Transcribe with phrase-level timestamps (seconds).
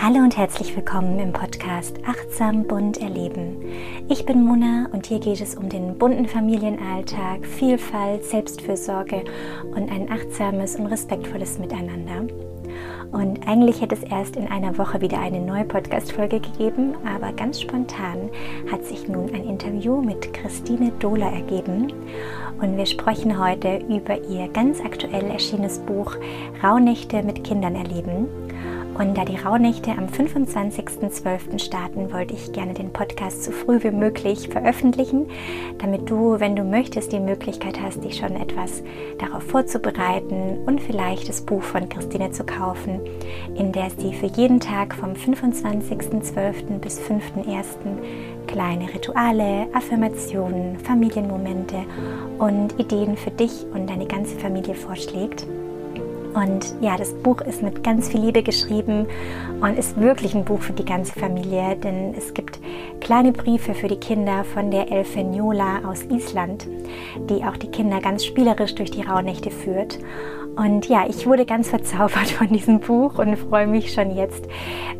[0.00, 3.56] Hallo und herzlich willkommen im Podcast Achtsam bunt erleben.
[4.08, 9.24] Ich bin Mona und hier geht es um den bunten Familienalltag, Vielfalt, Selbstfürsorge
[9.74, 12.32] und ein achtsames und respektvolles Miteinander.
[13.10, 17.60] Und eigentlich hätte es erst in einer Woche wieder eine neue Podcast-Folge gegeben, aber ganz
[17.60, 18.30] spontan
[18.70, 21.92] hat sich nun ein Interview mit Christine Dohler ergeben.
[22.60, 26.14] Und wir sprechen heute über ihr ganz aktuell erschienenes Buch
[26.62, 28.28] Rauhnächte mit Kindern erleben.
[28.98, 31.60] Und da die Rauhnächte am 25.12.
[31.60, 35.30] starten, wollte ich gerne den Podcast so früh wie möglich veröffentlichen,
[35.78, 38.82] damit du, wenn du möchtest, die Möglichkeit hast, dich schon etwas
[39.20, 43.00] darauf vorzubereiten und vielleicht das Buch von Christine zu kaufen,
[43.54, 46.78] in der sie für jeden Tag vom 25.12.
[46.80, 47.64] bis 5.1.
[48.48, 51.84] kleine Rituale, Affirmationen, Familienmomente
[52.38, 55.46] und Ideen für dich und deine ganze Familie vorschlägt.
[56.34, 59.06] Und ja, das Buch ist mit ganz viel Liebe geschrieben
[59.60, 62.60] und ist wirklich ein Buch für die ganze Familie, denn es gibt
[63.00, 66.66] kleine Briefe für die Kinder von der Elfe Njola aus Island,
[67.28, 69.98] die auch die Kinder ganz spielerisch durch die Rauhnächte führt.
[70.56, 74.44] Und ja, ich wurde ganz verzaubert von diesem Buch und freue mich schon jetzt,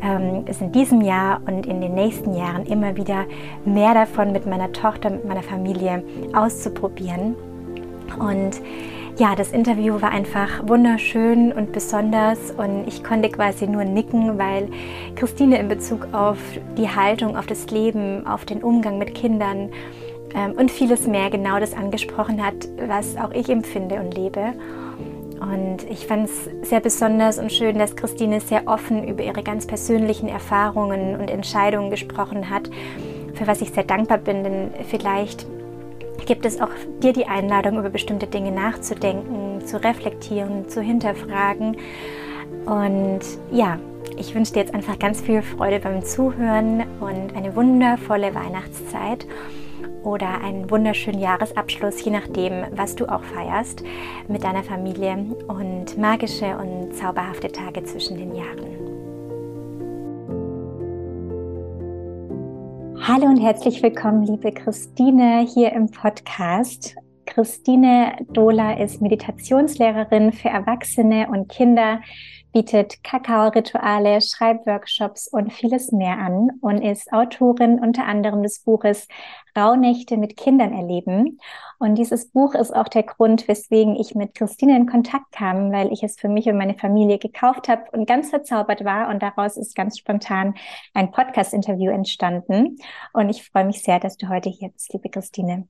[0.01, 3.25] ähm, es in diesem Jahr und in den nächsten Jahren immer wieder
[3.65, 7.35] mehr davon mit meiner Tochter, mit meiner Familie auszuprobieren.
[8.17, 8.61] Und
[9.19, 14.69] ja, das Interview war einfach wunderschön und besonders und ich konnte quasi nur nicken, weil
[15.15, 16.37] Christine in Bezug auf
[16.77, 19.71] die Haltung, auf das Leben, auf den Umgang mit Kindern
[20.33, 24.53] ähm, und vieles mehr genau das angesprochen hat, was auch ich empfinde und lebe.
[25.41, 29.67] Und ich fand es sehr besonders und schön, dass Christine sehr offen über ihre ganz
[29.67, 32.69] persönlichen Erfahrungen und Entscheidungen gesprochen hat,
[33.33, 35.45] für was ich sehr dankbar bin, denn vielleicht
[36.25, 36.69] gibt es auch
[37.01, 41.77] dir die Einladung, über bestimmte Dinge nachzudenken, zu reflektieren, zu hinterfragen.
[42.65, 43.79] Und ja,
[44.17, 49.25] ich wünsche dir jetzt einfach ganz viel Freude beim Zuhören und eine wundervolle Weihnachtszeit
[50.03, 53.83] oder einen wunderschönen Jahresabschluss, je nachdem, was du auch feierst
[54.27, 58.78] mit deiner Familie und magische und zauberhafte Tage zwischen den Jahren.
[63.01, 66.95] Hallo und herzlich willkommen, liebe Christine, hier im Podcast.
[67.25, 72.01] Christine Dohler ist Meditationslehrerin für Erwachsene und Kinder,
[72.51, 79.07] bietet Kakao-Rituale, Schreibworkshops und vieles mehr an und ist Autorin unter anderem des Buches
[79.57, 81.39] Rauhnächte mit Kindern erleben.
[81.79, 85.91] Und dieses Buch ist auch der Grund, weswegen ich mit Christine in Kontakt kam, weil
[85.91, 89.09] ich es für mich und meine Familie gekauft habe und ganz verzaubert war.
[89.09, 90.55] Und daraus ist ganz spontan
[90.93, 92.77] ein Podcast-Interview entstanden.
[93.13, 95.67] Und ich freue mich sehr, dass du heute hier bist, liebe Christine.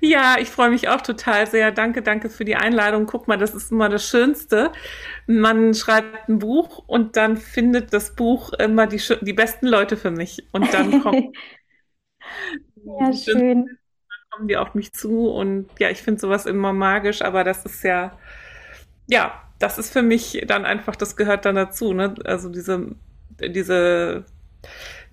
[0.00, 1.72] Ja, ich freue mich auch total sehr.
[1.72, 3.06] Danke, danke für die Einladung.
[3.06, 4.72] Guck mal, das ist immer das Schönste.
[5.26, 10.10] Man schreibt ein Buch und dann findet das Buch immer die, die besten Leute für
[10.10, 10.46] mich.
[10.52, 11.26] Und dann kommt
[12.76, 13.78] Ja, schön.
[14.08, 17.64] Dann kommen die auf mich zu und ja, ich finde sowas immer magisch, aber das
[17.64, 18.18] ist ja,
[19.08, 22.14] ja, das ist für mich dann einfach, das gehört dann dazu, ne?
[22.24, 22.96] Also diese,
[23.40, 24.24] diese,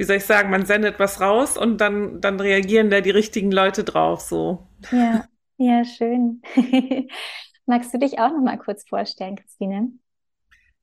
[0.01, 3.51] wie soll ich sagen, man sendet was raus und dann, dann reagieren da die richtigen
[3.51, 4.67] Leute drauf, so.
[4.91, 5.25] Ja,
[5.57, 6.41] ja, schön.
[7.67, 9.91] Magst du dich auch noch mal kurz vorstellen, Christine?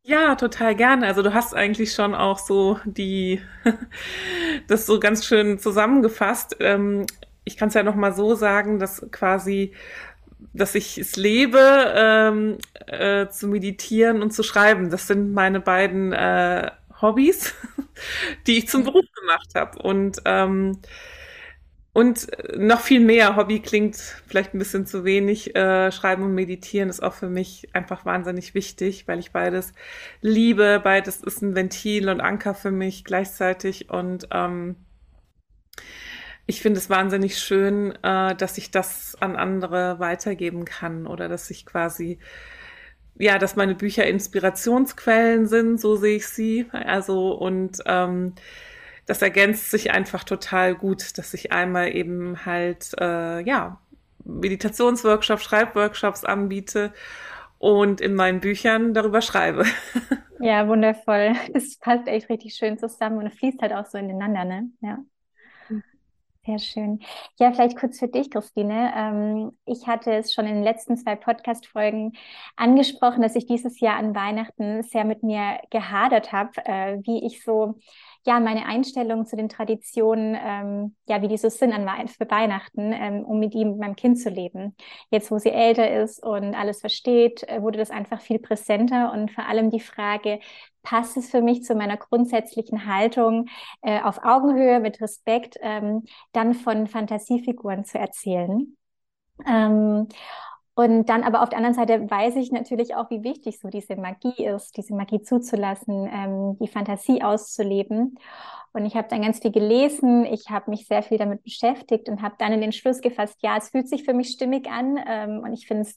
[0.04, 1.08] Ja, total gerne.
[1.08, 3.42] Also du hast eigentlich schon auch so die,
[4.68, 6.54] das so ganz schön zusammengefasst.
[6.60, 7.04] Ähm,
[7.42, 9.74] ich kann es ja noch mal so sagen, dass quasi,
[10.52, 11.58] dass ich es lebe,
[11.96, 14.90] ähm, äh, zu meditieren und zu schreiben.
[14.90, 17.54] Das sind meine beiden äh, Hobbys,
[18.46, 19.82] die ich zum Beruf gemacht habe.
[19.82, 20.80] Und ähm,
[21.98, 23.34] und noch viel mehr.
[23.34, 25.56] Hobby klingt vielleicht ein bisschen zu wenig.
[25.56, 29.72] Äh, Schreiben und Meditieren ist auch für mich einfach wahnsinnig wichtig, weil ich beides
[30.20, 30.80] liebe.
[30.84, 33.90] Beides ist ein Ventil und Anker für mich gleichzeitig.
[33.90, 34.76] Und ähm,
[36.46, 41.50] ich finde es wahnsinnig schön, äh, dass ich das an andere weitergeben kann oder dass
[41.50, 42.20] ich quasi
[43.18, 46.66] ja, dass meine Bücher Inspirationsquellen sind, so sehe ich sie.
[46.72, 48.34] Also und ähm,
[49.06, 53.80] das ergänzt sich einfach total gut, dass ich einmal eben halt, äh, ja,
[54.24, 56.92] Meditationsworkshops, Schreibworkshops anbiete
[57.58, 59.64] und in meinen Büchern darüber schreibe.
[60.40, 61.34] Ja, wundervoll.
[61.54, 64.70] Es passt echt richtig schön zusammen und fließt halt auch so ineinander, ne?
[64.80, 64.98] Ja.
[66.48, 67.00] Sehr schön.
[67.38, 68.90] Ja, vielleicht kurz für dich, Christine.
[68.96, 72.14] Ähm, ich hatte es schon in den letzten zwei Podcast-Folgen
[72.56, 77.44] angesprochen, dass ich dieses Jahr an Weihnachten sehr mit mir gehadert habe, äh, wie ich
[77.44, 77.74] so
[78.28, 82.92] ja meine Einstellung zu den Traditionen, ähm, ja, wie die so sind an für Weihnachten,
[82.92, 84.76] ähm, um mit ihm, mit meinem Kind zu leben.
[85.10, 89.30] Jetzt, wo sie älter ist und alles versteht, äh, wurde das einfach viel präsenter und
[89.32, 90.40] vor allem die Frage,
[90.82, 93.46] passt es für mich zu meiner grundsätzlichen Haltung
[93.80, 98.76] äh, auf Augenhöhe mit Respekt, ähm, dann von Fantasiefiguren zu erzählen.
[99.46, 100.08] Ähm,
[100.78, 103.96] und dann aber auf der anderen Seite weiß ich natürlich auch, wie wichtig so diese
[103.96, 108.16] Magie ist, diese Magie zuzulassen, ähm, die Fantasie auszuleben.
[108.72, 112.22] Und ich habe dann ganz viel gelesen, ich habe mich sehr viel damit beschäftigt und
[112.22, 115.40] habe dann in den Schluss gefasst, ja, es fühlt sich für mich stimmig an ähm,
[115.40, 115.96] und ich finde es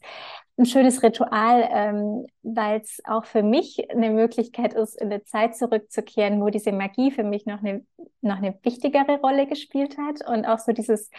[0.58, 5.56] ein schönes Ritual, ähm, weil es auch für mich eine Möglichkeit ist, in eine Zeit
[5.56, 7.86] zurückzukehren, wo diese Magie für mich noch eine,
[8.22, 11.12] noch eine wichtigere Rolle gespielt hat und auch so dieses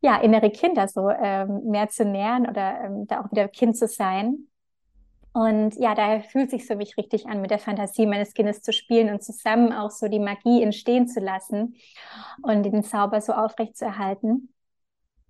[0.00, 3.88] ja, innere Kinder so ähm, mehr zu nähern oder ähm, da auch wieder Kind zu
[3.88, 4.48] sein.
[5.32, 8.72] Und ja, daher fühlt sich für mich richtig an, mit der Fantasie meines Kindes zu
[8.72, 11.76] spielen und zusammen auch so die Magie entstehen zu lassen
[12.42, 14.48] und den Zauber so aufrecht zu erhalten.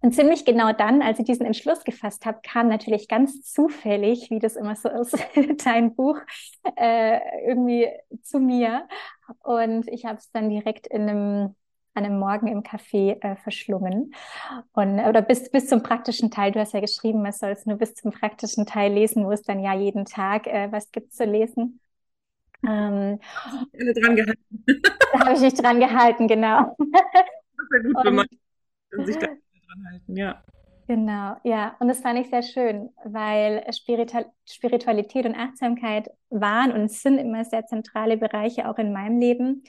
[0.03, 4.39] Und ziemlich genau dann, als ich diesen Entschluss gefasst habe, kam natürlich ganz zufällig, wie
[4.39, 5.19] das immer so ist,
[5.65, 6.21] dein Buch
[6.77, 7.89] äh, irgendwie
[8.23, 8.87] zu mir.
[9.43, 11.57] Und ich habe es dann direkt in einem
[11.97, 14.15] an einem Morgen im Café äh, verschlungen.
[14.73, 17.77] Und, oder bis, bis zum praktischen Teil, du hast ja geschrieben, man soll es nur
[17.77, 21.25] bis zum praktischen Teil lesen, wo es dann ja jeden Tag äh, was gibt zu
[21.25, 21.81] lesen.
[22.67, 23.21] Ähm,
[23.73, 24.65] dran gehalten.
[25.13, 26.77] da habe ich mich dran gehalten, genau.
[26.79, 28.27] Das ist ja gut, wenn man
[29.05, 30.43] sich da dran halten, ja.
[30.89, 31.75] Genau, ja.
[31.81, 37.67] Und das fand ich sehr schön, weil Spiritualität und Achtsamkeit waren und sind immer sehr
[37.67, 39.65] zentrale Bereiche auch in meinem Leben.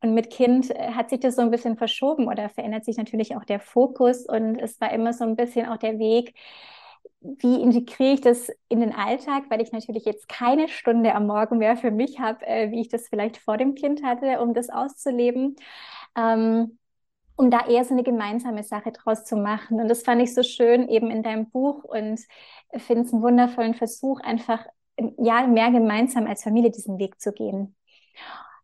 [0.00, 3.36] Und mit Kind äh, hat sich das so ein bisschen verschoben oder verändert sich natürlich
[3.36, 4.26] auch der Fokus.
[4.26, 6.34] Und es war immer so ein bisschen auch der Weg,
[7.20, 11.58] wie integriere ich das in den Alltag, weil ich natürlich jetzt keine Stunde am Morgen
[11.58, 14.68] mehr für mich habe, äh, wie ich das vielleicht vor dem Kind hatte, um das
[14.70, 15.56] auszuleben.
[16.16, 16.78] Ähm,
[17.36, 19.80] um da eher so eine gemeinsame Sache draus zu machen.
[19.80, 22.20] Und das fand ich so schön eben in deinem Buch und
[22.76, 24.64] finde es einen wundervollen Versuch, einfach
[25.18, 27.74] ja mehr gemeinsam als Familie diesen Weg zu gehen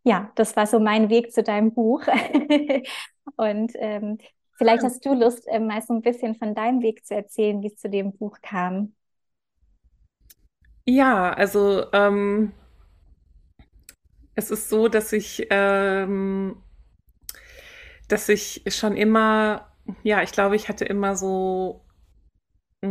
[0.04, 2.02] ja, das war so mein Weg zu deinem Buch.
[3.36, 4.18] und ähm,
[4.56, 7.68] vielleicht hast du Lust, äh, mal so ein bisschen von deinem Weg zu erzählen, wie
[7.68, 8.94] es zu dem Buch kam.
[10.86, 12.52] Ja, also ähm,
[14.34, 16.62] es ist so, dass ich, ähm,
[18.08, 19.68] dass ich schon immer,
[20.02, 21.84] ja, ich glaube, ich hatte immer so
[22.82, 22.88] mh,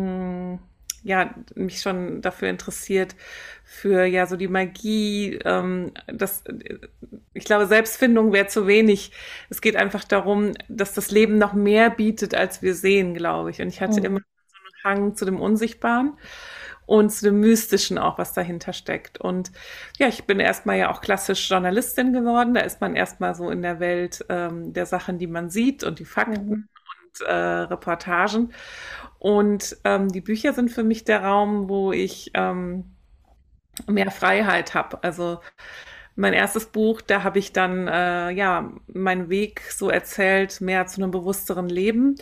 [0.55, 0.68] mm,
[1.03, 3.15] ja, mich schon dafür interessiert,
[3.63, 5.39] für ja so die Magie.
[5.45, 6.43] Ähm, das,
[7.33, 9.11] ich glaube, Selbstfindung wäre zu wenig.
[9.49, 13.61] Es geht einfach darum, dass das Leben noch mehr bietet, als wir sehen, glaube ich.
[13.61, 14.05] Und ich hatte mhm.
[14.05, 16.17] immer so einen Hang zu dem Unsichtbaren
[16.89, 19.21] und zu dem Mystischen auch, was dahinter steckt.
[19.21, 19.51] Und
[19.99, 22.55] ja, ich bin erstmal ja auch klassisch Journalistin geworden.
[22.55, 25.99] Da ist man erstmal so in der Welt ähm, der Sachen, die man sieht und
[25.99, 26.67] die Fakten mhm.
[27.03, 28.53] und äh, Reportagen.
[29.19, 32.95] Und ähm, die Bücher sind für mich der Raum, wo ich ähm,
[33.87, 35.03] mehr Freiheit habe.
[35.03, 35.39] Also
[36.15, 41.01] mein erstes Buch, da habe ich dann äh, ja meinen Weg so erzählt, mehr zu
[41.01, 42.15] einem bewussteren Leben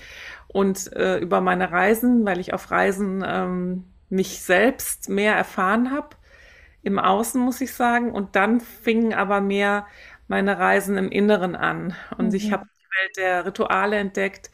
[0.47, 6.09] und äh, über meine Reisen, weil ich auf Reisen ähm, mich selbst mehr erfahren habe
[6.83, 8.11] im Außen, muss ich sagen.
[8.11, 9.87] Und dann fingen aber mehr
[10.27, 11.95] meine Reisen im Inneren an.
[12.17, 12.35] Und mhm.
[12.35, 14.51] ich habe die Welt der Rituale entdeckt,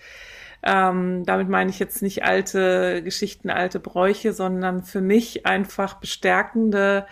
[0.63, 7.05] ähm, damit meine ich jetzt nicht alte Geschichten, alte Bräuche, sondern für mich einfach bestärkende,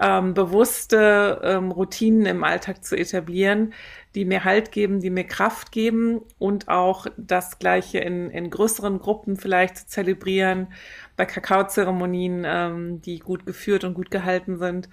[0.00, 3.72] ähm, bewusste ähm, Routinen im Alltag zu etablieren,
[4.14, 8.98] die mir Halt geben, die mir Kraft geben und auch das Gleiche in, in größeren
[8.98, 10.68] Gruppen vielleicht zu zelebrieren,
[11.16, 14.88] bei Kakaozeremonien, ähm, die gut geführt und gut gehalten sind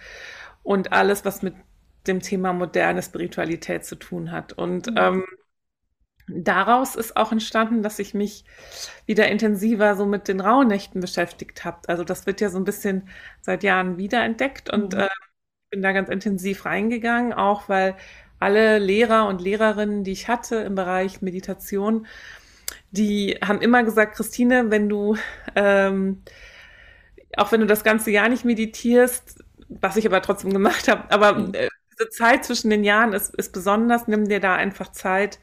[0.64, 1.56] und alles, was mit
[2.08, 4.54] dem Thema moderne Spiritualität zu tun hat.
[4.54, 4.98] Und mhm.
[4.98, 5.24] ähm,
[6.36, 8.44] daraus ist auch entstanden, dass ich mich
[9.06, 11.80] wieder intensiver so mit den Rauhnächten beschäftigt habe.
[11.88, 13.10] Also das wird ja so ein bisschen
[13.42, 15.02] seit Jahren wiederentdeckt und mhm.
[15.02, 15.10] äh,
[15.70, 17.96] bin da ganz intensiv reingegangen, auch weil
[18.40, 22.08] alle Lehrer und Lehrerinnen, die ich hatte im Bereich Meditation,
[22.92, 25.18] die haben immer gesagt, Christine, wenn du
[25.56, 26.24] ähm,
[27.38, 31.34] auch wenn du das ganze Jahr nicht meditierst, was ich aber trotzdem gemacht habe, aber
[31.34, 31.54] mhm.
[31.54, 35.40] äh, diese Zeit zwischen den Jahren ist, ist besonders, nimm dir da einfach Zeit,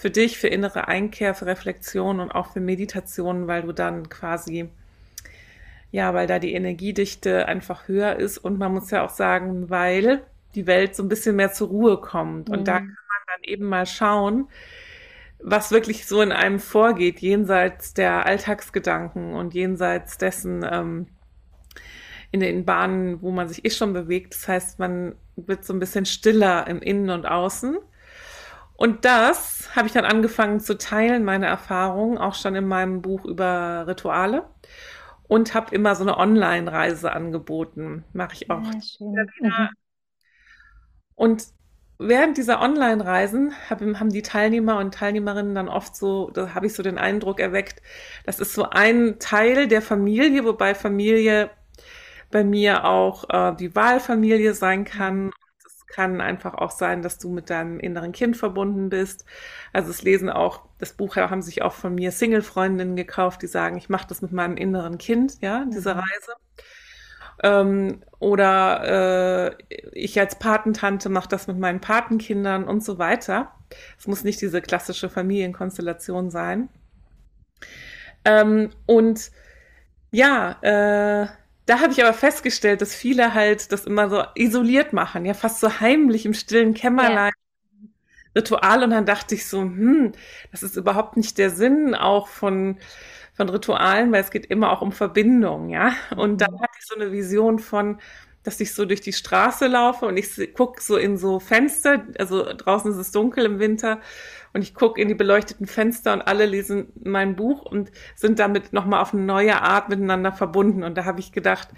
[0.00, 4.70] für dich, für innere Einkehr, für Reflexion und auch für Meditation, weil du dann quasi,
[5.92, 10.22] ja, weil da die Energiedichte einfach höher ist und man muss ja auch sagen, weil
[10.54, 12.48] die Welt so ein bisschen mehr zur Ruhe kommt.
[12.48, 12.54] Mhm.
[12.54, 12.86] Und da mhm.
[12.86, 14.48] kann man dann eben mal schauen,
[15.38, 21.08] was wirklich so in einem vorgeht, jenseits der Alltagsgedanken und jenseits dessen, ähm,
[22.30, 24.34] in den Bahnen, wo man sich eh schon bewegt.
[24.34, 27.76] Das heißt, man wird so ein bisschen stiller im Innen und Außen.
[28.80, 33.26] Und das habe ich dann angefangen zu teilen, meine Erfahrungen, auch schon in meinem Buch
[33.26, 34.48] über Rituale.
[35.28, 38.06] Und habe immer so eine Online-Reise angeboten.
[38.14, 38.62] Mache ich auch.
[38.62, 39.24] Ja.
[39.42, 39.68] Mhm.
[41.14, 41.44] Und
[41.98, 46.82] während dieser Online-Reisen haben die Teilnehmer und Teilnehmerinnen dann oft so, da habe ich so
[46.82, 47.82] den Eindruck erweckt,
[48.24, 51.50] das ist so ein Teil der Familie, wobei Familie
[52.30, 55.32] bei mir auch äh, die Wahlfamilie sein kann.
[55.94, 59.24] Kann einfach auch sein, dass du mit deinem inneren Kind verbunden bist.
[59.72, 63.76] Also es lesen auch, das Buch haben sich auch von mir Single-Freundinnen gekauft, die sagen,
[63.76, 66.00] ich mache das mit meinem inneren Kind, ja, diese mhm.
[66.00, 66.32] Reise.
[67.42, 73.52] Ähm, oder äh, ich als Patentante mache das mit meinen Patenkindern und so weiter.
[73.98, 76.68] Es muss nicht diese klassische Familienkonstellation sein.
[78.24, 79.30] Ähm, und
[80.10, 81.28] ja, äh,
[81.66, 85.60] da habe ich aber festgestellt, dass viele halt das immer so isoliert machen, ja, fast
[85.60, 87.32] so heimlich im stillen Kämmerlein.
[87.32, 87.40] Ja.
[88.36, 90.12] Ritual und dann dachte ich so, hm,
[90.52, 92.78] das ist überhaupt nicht der Sinn auch von
[93.40, 95.94] von Ritualen, weil es geht immer auch um Verbindung, ja.
[96.14, 96.60] Und dann mhm.
[96.60, 97.98] hatte ich so eine Vision von,
[98.42, 102.44] dass ich so durch die Straße laufe und ich gucke so in so Fenster, also
[102.44, 104.00] draußen ist es dunkel im Winter
[104.52, 108.72] und ich gucke in die beleuchteten Fenster und alle lesen mein Buch und sind damit
[108.72, 110.82] nochmal auf eine neue Art miteinander verbunden.
[110.82, 111.68] Und da habe ich gedacht,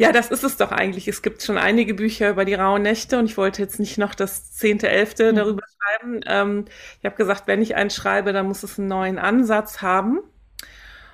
[0.00, 1.08] ja, das ist es doch eigentlich.
[1.08, 4.14] Es gibt schon einige Bücher über die rauen Nächte und ich wollte jetzt nicht noch
[4.14, 5.36] das zehnte, elfte mhm.
[5.36, 6.20] darüber schreiben.
[6.26, 6.64] Ähm,
[7.00, 10.20] ich habe gesagt, wenn ich einen schreibe, dann muss es einen neuen Ansatz haben.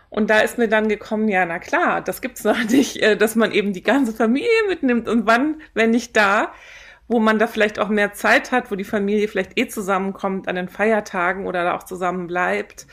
[0.09, 3.35] Und da ist mir dann gekommen, ja, na klar, das gibt's noch nicht, äh, dass
[3.35, 5.09] man eben die ganze Familie mitnimmt.
[5.09, 6.53] Und wann, wenn nicht da,
[7.09, 10.57] wo man da vielleicht auch mehr Zeit hat, wo die Familie vielleicht eh zusammenkommt an
[10.57, 12.87] den Feiertagen oder da auch zusammen bleibt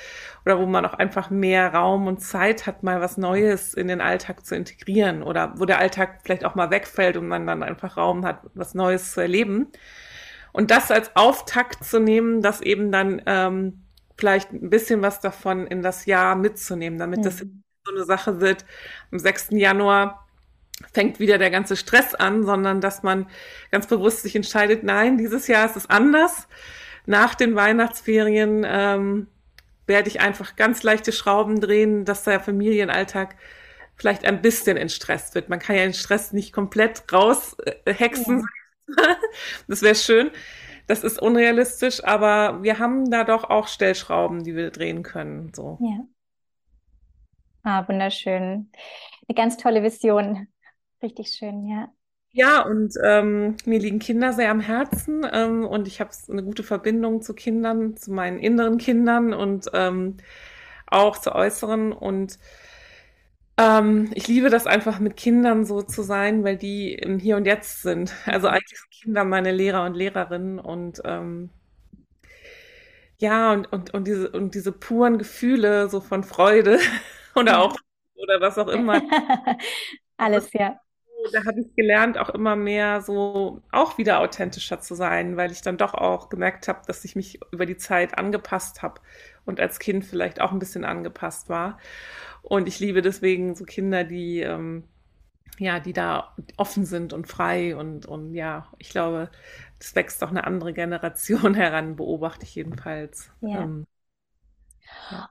[0.46, 4.02] oder wo man auch einfach mehr Raum und Zeit hat, mal was Neues in den
[4.02, 7.98] Alltag zu integrieren oder wo der Alltag vielleicht auch mal wegfällt und man dann einfach
[7.98, 9.68] Raum hat, was Neues zu erleben.
[10.52, 13.84] Und das als Auftakt zu nehmen, dass eben dann ähm,
[14.16, 17.24] vielleicht ein bisschen was davon in das Jahr mitzunehmen, damit mhm.
[17.24, 18.64] das so eine Sache wird.
[19.12, 19.50] Am 6.
[19.52, 20.23] Januar
[20.94, 23.28] fängt wieder der ganze Stress an, sondern dass man
[23.72, 26.48] ganz bewusst sich entscheidet, nein, dieses Jahr ist es anders.
[27.06, 29.28] Nach den Weihnachtsferien ähm,
[29.86, 33.36] werde ich einfach ganz leichte Schrauben drehen, dass der Familienalltag
[33.96, 35.50] vielleicht ein bisschen entstresst wird.
[35.50, 38.40] Man kann ja den Stress nicht komplett raushexen.
[38.40, 38.46] Ja.
[39.68, 40.30] Das wäre schön.
[40.88, 45.54] Das ist unrealistisch, aber wir haben da doch auch Stellschrauben, die wir drehen können.
[45.54, 45.80] So.
[45.82, 46.06] Ja.
[47.64, 48.70] Ah, wunderschön.
[49.28, 50.48] Eine ganz tolle Vision.
[51.04, 51.94] Richtig schön, ja.
[52.32, 56.64] Ja, und ähm, mir liegen Kinder sehr am Herzen ähm, und ich habe eine gute
[56.64, 60.18] Verbindung zu Kindern, zu meinen inneren Kindern und ähm,
[60.88, 61.92] auch zu äußeren.
[61.94, 62.40] Und
[63.58, 67.46] ähm, ich liebe das einfach mit Kindern so zu sein, weil die im Hier und
[67.46, 68.14] Jetzt sind.
[68.26, 71.50] Also eigentlich sind Kinder meine Lehrer und Lehrerinnen und ähm,
[73.20, 76.80] ja, und, und, und, diese, und diese puren Gefühle so von Freude
[77.36, 77.76] oder auch
[78.16, 79.02] oder was auch immer.
[80.18, 80.83] Alles, ja.
[81.32, 85.62] Da habe ich gelernt, auch immer mehr so auch wieder authentischer zu sein, weil ich
[85.62, 89.02] dann doch auch gemerkt habe, dass ich mich über die Zeit angepasst habe
[89.46, 91.80] und als Kind vielleicht auch ein bisschen angepasst war.
[92.42, 94.84] Und ich liebe deswegen so Kinder, die, ähm,
[95.60, 99.30] ja, die da offen sind und frei und, und ja, ich glaube,
[99.80, 103.32] es wächst auch eine andere Generation heran, beobachte ich jedenfalls.
[103.42, 103.64] Ja.
[103.64, 103.88] Ähm,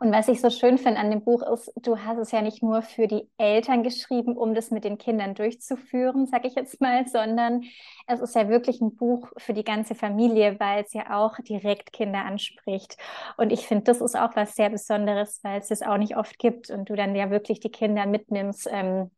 [0.00, 2.62] und was ich so schön finde an dem Buch ist, du hast es ja nicht
[2.62, 7.06] nur für die Eltern geschrieben, um das mit den Kindern durchzuführen, sage ich jetzt mal,
[7.06, 7.62] sondern
[8.06, 11.92] es ist ja wirklich ein Buch für die ganze Familie, weil es ja auch direkt
[11.92, 12.96] Kinder anspricht.
[13.36, 16.38] Und ich finde, das ist auch was sehr Besonderes, weil es das auch nicht oft
[16.38, 18.68] gibt und du dann ja wirklich die Kinder mitnimmst.
[18.70, 19.10] Ähm,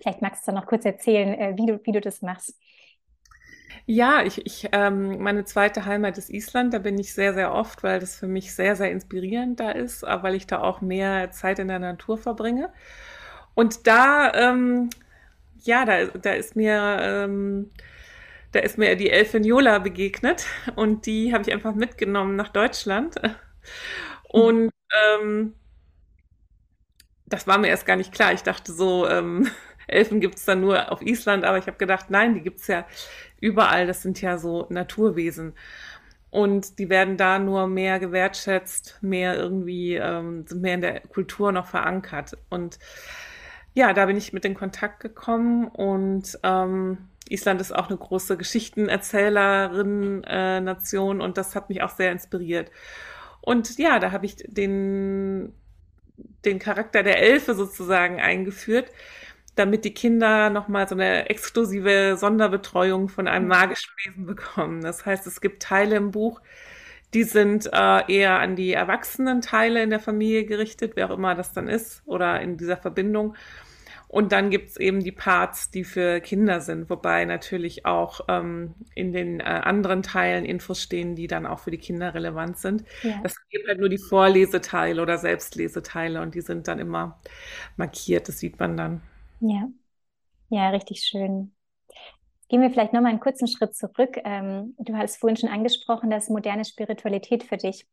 [0.00, 2.58] vielleicht magst du noch kurz erzählen, äh, wie, du, wie du das machst.
[3.86, 6.74] Ja, ich, ich ähm, meine zweite Heimat ist Island.
[6.74, 10.04] Da bin ich sehr, sehr oft, weil das für mich sehr, sehr inspirierend da ist,
[10.04, 12.72] aber weil ich da auch mehr Zeit in der Natur verbringe.
[13.54, 14.90] Und da, ähm,
[15.62, 17.70] ja, da, da ist mir, ähm,
[18.52, 23.16] da ist mir die Elfin Jola begegnet und die habe ich einfach mitgenommen nach Deutschland.
[24.28, 24.70] Und
[25.20, 25.54] ähm,
[27.26, 28.32] das war mir erst gar nicht klar.
[28.32, 29.48] Ich dachte so, ähm,
[29.86, 32.86] Elfen gibt's dann nur auf Island, aber ich habe gedacht, nein, die gibt's ja
[33.40, 33.86] überall.
[33.86, 35.54] Das sind ja so Naturwesen.
[36.30, 41.52] Und die werden da nur mehr gewertschätzt, mehr irgendwie, ähm, sind mehr in der Kultur
[41.52, 42.38] noch verankert.
[42.48, 42.78] Und
[43.74, 48.36] ja, da bin ich mit in Kontakt gekommen und ähm, Island ist auch eine große
[48.36, 52.70] Geschichtenerzählerin-Nation äh, und das hat mich auch sehr inspiriert.
[53.40, 55.54] Und ja, da habe ich den,
[56.44, 58.90] den Charakter der Elfe sozusagen eingeführt,
[59.54, 64.82] damit die Kinder nochmal so eine exklusive Sonderbetreuung von einem magischen Wesen bekommen.
[64.82, 66.40] Das heißt, es gibt Teile im Buch,
[67.14, 71.34] die sind äh, eher an die erwachsenen Teile in der Familie gerichtet, wer auch immer
[71.34, 73.36] das dann ist, oder in dieser Verbindung.
[74.08, 79.12] Und dann gibt's eben die Parts, die für Kinder sind, wobei natürlich auch ähm, in
[79.12, 82.84] den äh, anderen Teilen Infos stehen, die dann auch für die Kinder relevant sind.
[83.02, 83.20] Ja.
[83.24, 87.20] Es gibt halt nur die Vorleseteile oder Selbstleseteile und die sind dann immer
[87.76, 89.00] markiert, das sieht man dann.
[89.42, 89.68] Ja,
[90.50, 91.52] ja, richtig schön.
[92.48, 94.18] Gehen wir vielleicht nochmal einen kurzen Schritt zurück.
[94.24, 97.88] Ähm, du hast vorhin schon angesprochen, dass moderne Spiritualität für dich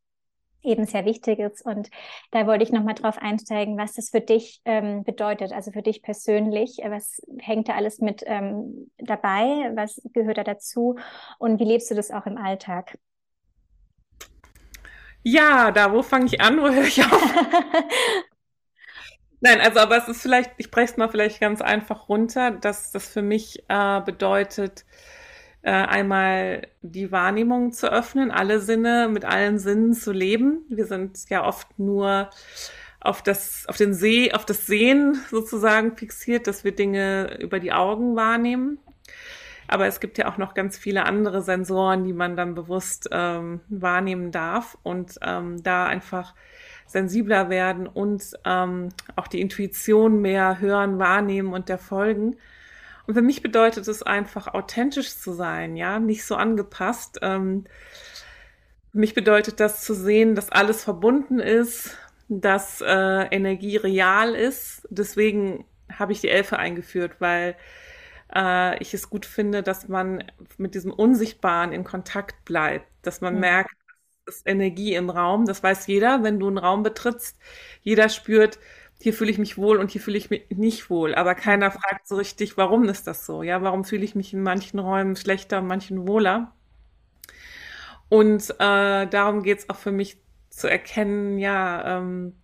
[0.62, 1.66] eben sehr wichtig ist.
[1.66, 1.90] Und
[2.30, 6.02] da wollte ich nochmal drauf einsteigen, was das für dich ähm, bedeutet, also für dich
[6.02, 6.78] persönlich.
[6.84, 9.72] Was hängt da alles mit ähm, dabei?
[9.74, 10.98] Was gehört da dazu?
[11.40, 12.96] Und wie lebst du das auch im Alltag?
[15.24, 17.34] Ja, da, wo fange ich an, wo höre ich auf?
[19.40, 22.92] Nein, also aber es ist vielleicht, ich breche es mal vielleicht ganz einfach runter, dass
[22.92, 24.84] das für mich äh, bedeutet,
[25.62, 30.64] äh, einmal die Wahrnehmung zu öffnen, alle Sinne mit allen Sinnen zu leben.
[30.68, 32.30] Wir sind ja oft nur
[33.00, 37.72] auf das, auf den See, auf das Sehen sozusagen fixiert, dass wir Dinge über die
[37.72, 38.78] Augen wahrnehmen.
[39.68, 43.60] Aber es gibt ja auch noch ganz viele andere Sensoren, die man dann bewusst ähm,
[43.68, 46.34] wahrnehmen darf und ähm, da einfach
[46.90, 52.36] sensibler werden und ähm, auch die Intuition mehr hören, wahrnehmen und der folgen.
[53.06, 57.18] Und für mich bedeutet es einfach, authentisch zu sein, ja, nicht so angepasst.
[57.22, 57.64] Ähm,
[58.90, 61.96] für mich bedeutet das zu sehen, dass alles verbunden ist,
[62.28, 64.86] dass äh, Energie real ist.
[64.90, 65.64] Deswegen
[65.96, 67.56] habe ich die Elfe eingeführt, weil
[68.34, 70.24] äh, ich es gut finde, dass man
[70.58, 73.40] mit diesem Unsichtbaren in Kontakt bleibt, dass man mhm.
[73.40, 73.74] merkt,
[74.30, 75.46] ist Energie im Raum.
[75.46, 77.38] Das weiß jeder, wenn du einen Raum betrittst.
[77.82, 78.58] Jeder spürt,
[79.00, 81.14] hier fühle ich mich wohl und hier fühle ich mich nicht wohl.
[81.14, 83.42] Aber keiner fragt so richtig, warum ist das so?
[83.42, 86.54] Ja, warum fühle ich mich in manchen Räumen schlechter, in manchen wohler?
[88.08, 90.20] Und äh, darum geht es auch für mich
[90.50, 92.34] zu erkennen, ja, ähm,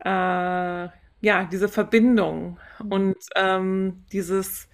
[0.00, 0.88] äh,
[1.20, 4.68] ja, diese Verbindung und ähm, dieses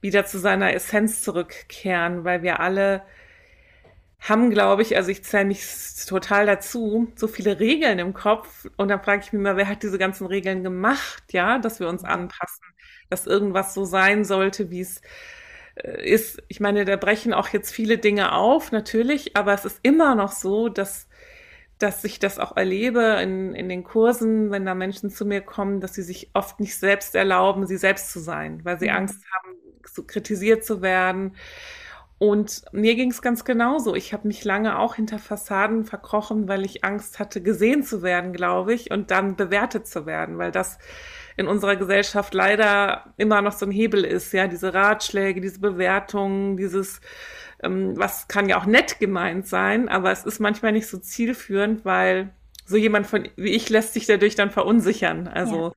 [0.00, 3.02] wieder zu seiner Essenz zurückkehren, weil wir alle
[4.22, 5.66] haben, glaube ich, also ich zähle mich
[6.06, 8.68] total dazu, so viele Regeln im Kopf.
[8.76, 11.88] Und dann frage ich mich mal, wer hat diese ganzen Regeln gemacht, ja, dass wir
[11.88, 12.64] uns anpassen,
[13.10, 15.02] dass irgendwas so sein sollte, wie es
[15.74, 16.40] äh, ist.
[16.48, 20.32] Ich meine, da brechen auch jetzt viele Dinge auf, natürlich, aber es ist immer noch
[20.32, 21.08] so, dass
[21.78, 25.80] dass ich das auch erlebe in, in den Kursen, wenn da Menschen zu mir kommen,
[25.80, 28.96] dass sie sich oft nicht selbst erlauben, sie selbst zu sein, weil sie mhm.
[28.96, 31.34] Angst haben, so kritisiert zu werden,
[32.22, 33.96] und mir ging es ganz genauso.
[33.96, 38.32] Ich habe mich lange auch hinter Fassaden verkrochen, weil ich Angst hatte, gesehen zu werden,
[38.32, 40.78] glaube ich, und dann bewertet zu werden, weil das
[41.36, 46.56] in unserer Gesellschaft leider immer noch so ein Hebel ist, ja, diese Ratschläge, diese Bewertungen,
[46.56, 47.00] dieses,
[47.60, 51.84] ähm, was kann ja auch nett gemeint sein, aber es ist manchmal nicht so zielführend,
[51.84, 52.30] weil
[52.64, 55.26] so jemand von wie ich lässt sich dadurch dann verunsichern.
[55.26, 55.72] Also ja.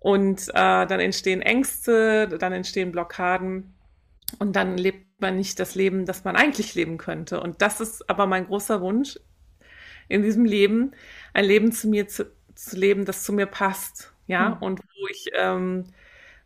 [0.00, 3.74] und äh, dann entstehen Ängste, dann entstehen Blockaden
[4.38, 7.40] und dann lebt man nicht das Leben, das man eigentlich leben könnte.
[7.40, 9.18] Und das ist aber mein großer Wunsch
[10.08, 10.92] in diesem Leben,
[11.32, 14.62] ein Leben zu mir zu, zu leben, das zu mir passt, ja, mhm.
[14.62, 15.84] und wo ich, ähm,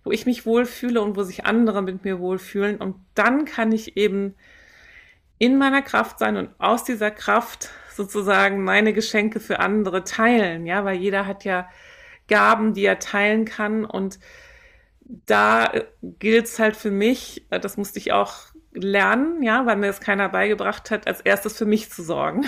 [0.04, 2.76] wo ich mich wohlfühle und wo sich andere mit mir wohlfühlen.
[2.76, 4.34] Und dann kann ich eben
[5.38, 10.84] in meiner Kraft sein und aus dieser Kraft sozusagen meine Geschenke für andere teilen, ja,
[10.84, 11.68] weil jeder hat ja
[12.28, 14.18] Gaben, die er teilen kann und
[15.08, 18.34] da gilt es halt für mich, das musste ich auch
[18.72, 22.40] lernen, ja, weil mir das keiner beigebracht hat, als erstes für mich zu sorgen.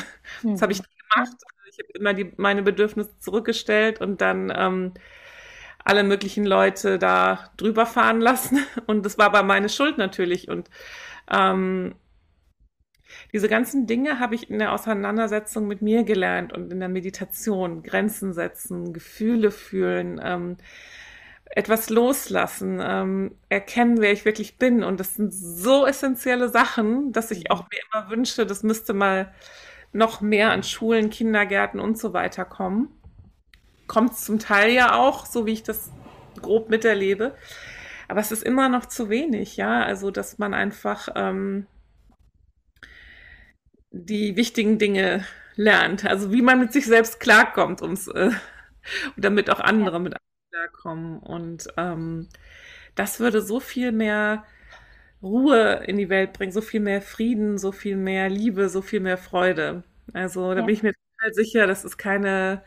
[0.42, 0.52] Mhm.
[0.52, 1.36] Das habe ich nicht gemacht.
[1.70, 4.94] Ich habe immer die, meine Bedürfnisse zurückgestellt und dann ähm,
[5.84, 8.58] alle möglichen Leute da drüber fahren lassen.
[8.86, 10.48] Und das war aber meine Schuld natürlich.
[10.48, 10.68] Und
[11.30, 11.94] ähm,
[13.32, 17.82] diese ganzen Dinge habe ich in der Auseinandersetzung mit mir gelernt und in der Meditation.
[17.82, 20.56] Grenzen setzen, Gefühle fühlen, ähm,
[21.50, 24.84] etwas loslassen, ähm, erkennen, wer ich wirklich bin.
[24.84, 29.32] Und das sind so essentielle Sachen, dass ich auch mir immer wünsche, das müsste mal
[29.92, 32.88] noch mehr an Schulen, Kindergärten und so weiter kommen.
[33.86, 35.90] Kommt zum Teil ja auch, so wie ich das
[36.40, 37.34] grob miterlebe.
[38.08, 39.82] Aber es ist immer noch zu wenig, ja.
[39.82, 41.66] Also, dass man einfach ähm,
[43.90, 45.24] die wichtigen Dinge
[45.56, 46.04] lernt.
[46.06, 48.30] Also, wie man mit sich selbst klarkommt, ums, äh,
[49.16, 50.14] damit auch andere mit
[50.50, 51.18] klarkommen.
[51.20, 52.28] Und ähm,
[52.94, 54.44] das würde so viel mehr
[55.22, 59.00] Ruhe in die Welt bringen, so viel mehr Frieden, so viel mehr Liebe, so viel
[59.00, 59.82] mehr Freude.
[60.12, 60.66] Also da ja.
[60.66, 62.62] bin ich mir total sicher, das ist keine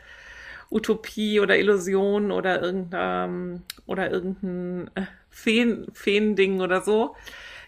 [0.70, 7.16] Utopie oder Illusion oder irgendein, oder irgendein äh, Feen, Feending oder so.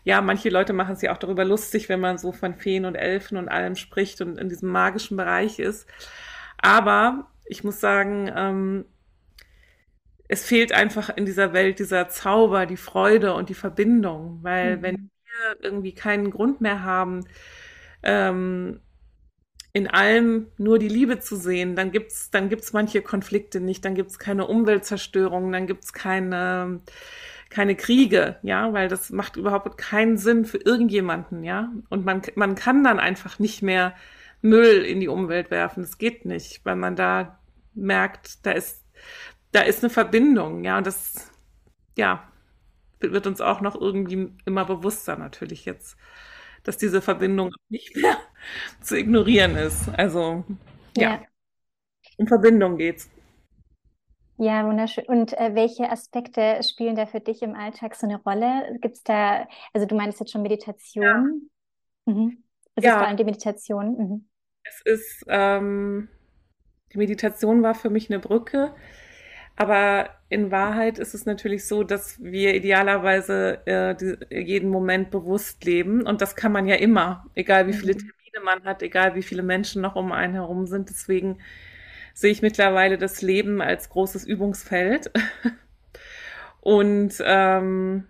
[0.05, 3.39] Ja, manche Leute machen sich auch darüber lustig, wenn man so von Feen und Elfen
[3.39, 5.89] und allem spricht und in diesem magischen Bereich ist.
[6.59, 8.85] Aber ich muss sagen, ähm,
[10.35, 14.83] es fehlt einfach in dieser Welt dieser Zauber, die Freude und die Verbindung, weil mhm.
[14.83, 17.25] wenn wir irgendwie keinen Grund mehr haben,
[18.03, 18.81] ähm,
[19.73, 23.95] in allem nur die Liebe zu sehen, dann gibt's dann gibt's manche Konflikte nicht, dann
[23.95, 26.81] gibt's keine Umweltzerstörung, dann gibt's keine
[27.51, 31.73] keine Kriege, ja, weil das macht überhaupt keinen Sinn für irgendjemanden, ja.
[31.91, 33.95] Und man man kann dann einfach nicht mehr
[34.43, 35.83] Müll in die Umwelt werfen.
[35.83, 37.39] Das geht nicht, weil man da
[37.75, 38.85] merkt, da ist
[39.55, 41.31] da ist eine Verbindung, ja, und das
[41.97, 42.29] ja
[43.01, 45.99] wird uns auch noch irgendwie immer bewusster natürlich jetzt
[46.65, 48.17] dass diese Verbindung nicht mehr
[48.81, 49.89] zu ignorieren ist.
[49.91, 50.45] Also
[50.97, 51.23] ja, ja.
[52.17, 53.11] um Verbindung geht's.
[54.37, 55.05] Ja, wunderschön.
[55.05, 58.79] Und äh, welche Aspekte spielen da für dich im Alltag so eine Rolle?
[58.81, 61.51] Gibt es da, also du meinst jetzt schon Meditation?
[62.07, 62.13] Ja.
[62.13, 62.43] Mhm.
[62.75, 62.91] Es ja.
[62.91, 63.97] ist vor allem die Meditation.
[63.97, 64.29] Mhm.
[64.65, 66.09] Es ist, ähm,
[66.93, 68.75] die Meditation war für mich eine Brücke
[69.57, 75.65] aber in Wahrheit ist es natürlich so, dass wir idealerweise äh, die, jeden Moment bewusst
[75.65, 76.03] leben.
[76.03, 77.99] Und das kann man ja immer, egal wie viele mhm.
[77.99, 80.91] Termine man hat, egal wie viele Menschen noch um einen herum sind.
[80.91, 81.39] Deswegen
[82.15, 85.13] sehe ich mittlerweile das Leben als großes Übungsfeld.
[86.61, 88.07] Und ähm,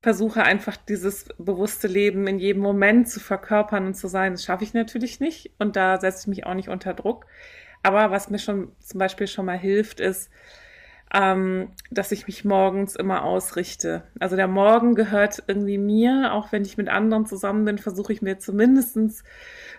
[0.00, 4.32] versuche einfach dieses bewusste Leben in jedem Moment zu verkörpern und zu sein.
[4.32, 5.50] Das schaffe ich natürlich nicht.
[5.58, 7.26] Und da setze ich mich auch nicht unter Druck.
[7.84, 10.30] Aber was mir schon zum Beispiel schon mal hilft, ist,
[11.12, 14.04] ähm, dass ich mich morgens immer ausrichte.
[14.18, 18.22] Also der Morgen gehört irgendwie mir, auch wenn ich mit anderen zusammen bin, versuche ich
[18.22, 19.22] mir zumindestens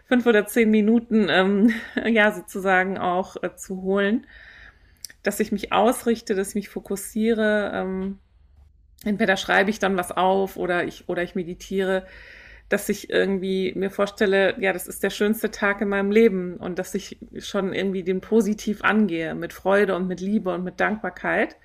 [0.07, 1.73] fünf oder zehn Minuten, ähm,
[2.05, 4.27] ja, sozusagen auch äh, zu holen,
[5.23, 7.71] dass ich mich ausrichte, dass ich mich fokussiere.
[7.73, 8.19] Ähm,
[9.03, 12.05] entweder schreibe ich dann was auf oder ich, oder ich meditiere
[12.69, 16.80] dass ich irgendwie mir vorstelle, ja, das ist der schönste Tag in meinem Leben und
[16.80, 21.58] dass ich schon irgendwie den positiv angehe, mit Freude und mit Liebe und mit Dankbarkeit.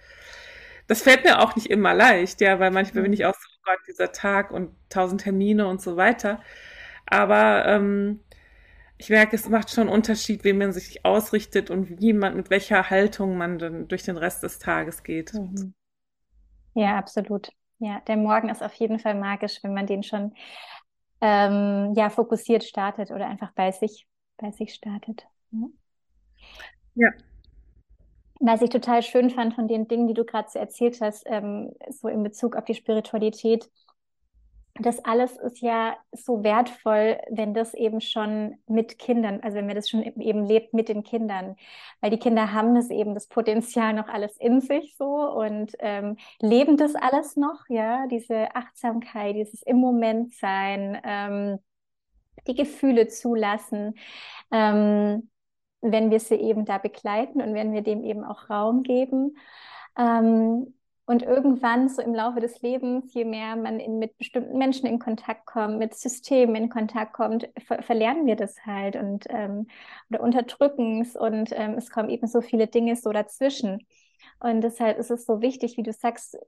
[0.87, 3.63] Das fällt mir auch nicht immer leicht, ja, weil manchmal bin ich auch so, oh
[3.65, 6.43] Gott, dieser Tag und tausend Termine und so weiter.
[7.07, 8.21] Aber ähm,
[8.99, 12.51] ich merke, es macht schon einen Unterschied, wie man sich ausrichtet und wie man, mit
[12.51, 15.33] welcher Haltung man dann durch den Rest des Tages geht.
[15.33, 15.73] Mhm.
[16.75, 17.51] Ja, absolut.
[17.79, 20.35] Ja, der Morgen ist auf jeden Fall magisch, wenn man den schon
[21.20, 24.06] ähm, ja, fokussiert startet oder einfach bei sich,
[24.37, 25.26] bei sich startet.
[26.94, 27.11] Ja.
[28.40, 31.72] Was ich total schön fand von den Dingen, die du gerade so erzählt hast, ähm,
[31.90, 33.70] so in Bezug auf die Spiritualität,
[34.81, 39.77] das alles ist ja so wertvoll, wenn das eben schon mit Kindern, also wenn man
[39.77, 41.57] das schon eben lebt mit den Kindern,
[42.01, 46.16] weil die Kinder haben das eben das Potenzial noch alles in sich so und ähm,
[46.40, 51.59] leben das alles noch, ja, diese Achtsamkeit, dieses im Moment sein, ähm,
[52.47, 53.95] die Gefühle zulassen,
[54.51, 55.31] ähm,
[55.83, 59.37] wenn wir sie eben da begleiten und wenn wir dem eben auch Raum geben.
[59.99, 60.75] Ähm,
[61.11, 65.01] und irgendwann, so im Laufe des Lebens, je mehr man in, mit bestimmten Menschen in
[65.01, 69.66] Kontakt kommt, mit Systemen in Kontakt kommt, ver verlernen wir das halt und ähm,
[70.09, 73.85] oder unterdrücken es und ähm, es kommen eben so viele Dinge so dazwischen.
[74.38, 76.38] Und deshalb ist es so wichtig, wie du sagst,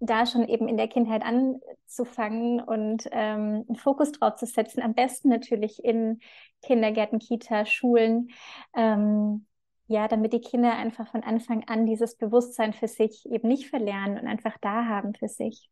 [0.00, 4.82] da schon eben in der Kindheit anzufangen und ähm, einen Fokus drauf zu setzen.
[4.82, 6.20] Am besten natürlich in
[6.60, 8.28] Kindergärten, Kita, Schulen,
[8.76, 9.46] ähm,
[9.90, 14.20] ja, damit die Kinder einfach von Anfang an dieses Bewusstsein für sich eben nicht verlernen
[14.20, 15.68] und einfach da haben für sich.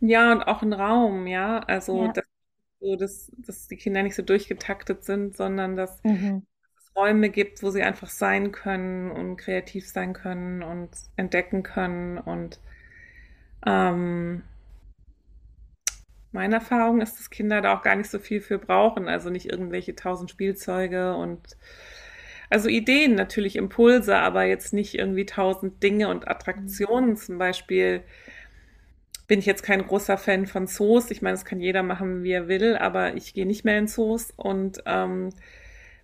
[0.00, 1.58] Ja, und auch ein Raum, ja.
[1.58, 2.12] Also, ja.
[2.12, 2.24] Dass,
[2.80, 6.46] so, dass, dass die Kinder nicht so durchgetaktet sind, sondern dass mhm.
[6.78, 12.16] es Räume gibt, wo sie einfach sein können und kreativ sein können und entdecken können.
[12.16, 12.58] Und
[13.66, 14.44] ähm,
[16.32, 19.08] meine Erfahrung ist, dass Kinder da auch gar nicht so viel für brauchen.
[19.08, 21.58] Also nicht irgendwelche tausend Spielzeuge und
[22.52, 27.16] also Ideen, natürlich Impulse, aber jetzt nicht irgendwie tausend Dinge und Attraktionen.
[27.16, 28.02] Zum Beispiel
[29.26, 31.10] bin ich jetzt kein großer Fan von Zoos.
[31.10, 33.88] Ich meine, das kann jeder machen, wie er will, aber ich gehe nicht mehr in
[33.88, 35.30] Zoos und ähm,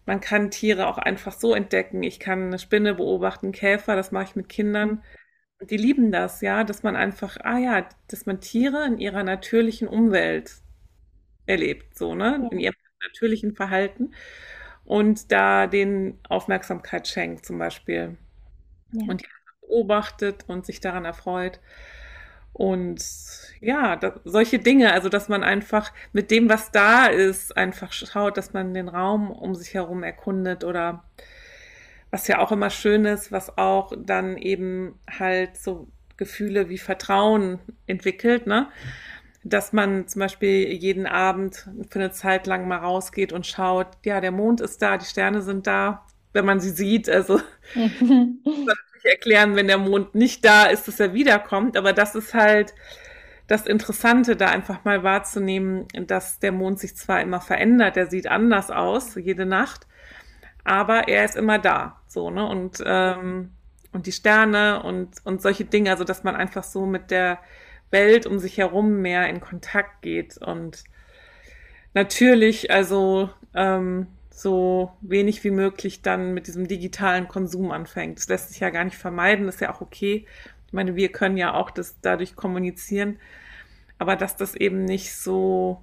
[0.06, 2.02] man kann Tiere auch einfach so entdecken.
[2.02, 5.02] Ich kann eine Spinne beobachten, Käfer, das mache ich mit Kindern.
[5.61, 9.24] Und die lieben das, ja, dass man einfach, ah ja, dass man Tiere in ihrer
[9.24, 10.52] natürlichen Umwelt
[11.46, 14.12] erlebt, so, ne, in ihrem natürlichen Verhalten
[14.88, 18.16] und da den Aufmerksamkeit schenkt zum Beispiel.
[18.92, 19.05] Ja.
[19.07, 19.27] Und die
[19.61, 21.61] beobachtet und sich daran erfreut.
[22.55, 23.05] Und
[23.61, 28.38] ja, da, solche Dinge, also dass man einfach mit dem, was da ist, einfach schaut,
[28.38, 31.05] dass man den Raum um sich herum erkundet oder
[32.11, 37.59] was ja auch immer schön ist, was auch dann eben halt so Gefühle wie Vertrauen
[37.87, 38.68] entwickelt, ne?
[39.44, 44.20] Dass man zum Beispiel jeden Abend für eine Zeit lang mal rausgeht und schaut, ja,
[44.20, 47.09] der Mond ist da, die Sterne sind da, wenn man sie sieht.
[47.09, 47.40] Also
[47.74, 52.74] natürlich erklären, wenn der Mond nicht da ist, dass er wiederkommt, aber das ist halt
[53.46, 58.29] das Interessante, da einfach mal wahrzunehmen, dass der Mond sich zwar immer verändert, er sieht
[58.29, 59.87] anders aus, jede Nacht,
[60.64, 62.46] aber er ist immer da, so, ne?
[62.46, 63.53] Und, ähm,
[63.92, 67.38] und die Sterne und, und solche Dinge, also dass man einfach so mit der
[67.90, 70.85] Welt um sich herum mehr in Kontakt geht und
[71.94, 78.18] natürlich, also ähm, so wenig wie möglich dann mit diesem digitalen Konsum anfängt.
[78.18, 80.27] Das lässt sich ja gar nicht vermeiden, ist ja auch okay.
[80.66, 83.18] Ich meine, wir können ja auch das dadurch kommunizieren,
[83.98, 85.83] aber dass das eben nicht so,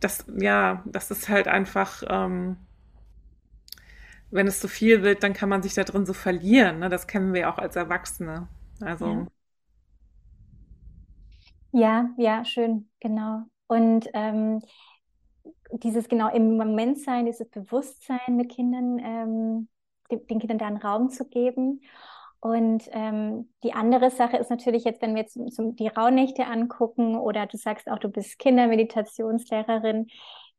[0.00, 2.56] das, ja, das ist halt einfach, ähm,
[4.30, 6.80] wenn es zu viel wird, dann kann man sich da drin so verlieren.
[6.80, 6.88] Ne?
[6.88, 8.48] Das kennen wir auch als Erwachsene.
[8.80, 9.06] Also.
[9.06, 9.26] Ja,
[12.16, 13.42] ja, schön, genau.
[13.66, 14.62] Und ähm,
[15.72, 19.68] dieses genau im Moment sein, dieses Bewusstsein mit Kindern, ähm,
[20.10, 21.82] den Kindern da einen Raum zu geben.
[22.40, 27.16] Und ähm, die andere Sache ist natürlich jetzt, wenn wir jetzt zum, die Rauhnächte angucken
[27.16, 30.06] oder du sagst auch, du bist Kindermeditationslehrerin,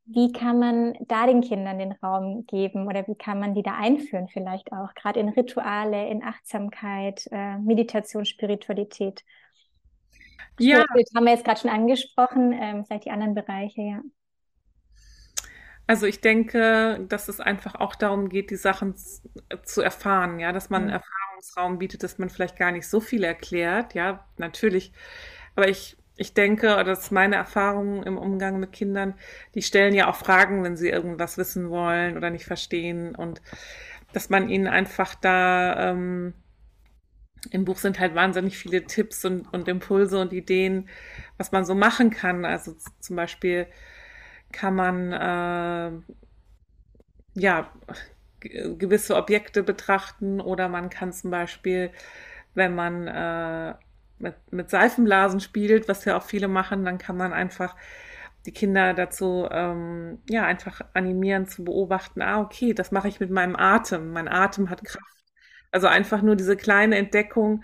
[0.06, 3.73] wie kann man da den Kindern den Raum geben oder wie kann man die da
[3.75, 9.23] einführen vielleicht auch, gerade in Rituale, in Achtsamkeit, äh, Meditation, Spiritualität?
[10.59, 10.85] Ja.
[10.93, 14.01] Das haben wir jetzt gerade schon angesprochen, ähm, vielleicht die anderen Bereiche, ja.
[15.87, 18.95] Also ich denke, dass es einfach auch darum geht, die Sachen
[19.63, 23.23] zu erfahren, ja, dass man einen Erfahrungsraum bietet, dass man vielleicht gar nicht so viel
[23.23, 24.91] erklärt, ja, natürlich.
[25.55, 29.13] Aber ich, ich denke, oder das ist meine Erfahrung im Umgang mit Kindern,
[29.55, 33.41] die stellen ja auch Fragen, wenn sie irgendwas wissen wollen oder nicht verstehen und
[34.11, 36.33] dass man ihnen einfach da, ähm,
[37.51, 40.89] im Buch sind halt wahnsinnig viele Tipps und, und Impulse und Ideen,
[41.38, 42.45] was man so machen kann.
[42.45, 43.67] Also zum Beispiel,
[44.51, 45.91] kann man äh,
[47.36, 47.71] ja
[48.39, 51.91] gewisse Objekte betrachten oder man kann zum Beispiel,
[52.53, 53.75] wenn man äh,
[54.19, 57.75] mit, mit Seifenblasen spielt, was ja auch viele machen, dann kann man einfach
[58.45, 63.31] die Kinder dazu ähm, ja einfach animieren zu beobachten, ah, okay, das mache ich mit
[63.31, 64.12] meinem Atem.
[64.13, 65.16] Mein Atem hat Kraft.
[65.71, 67.63] Also einfach nur diese kleine Entdeckung,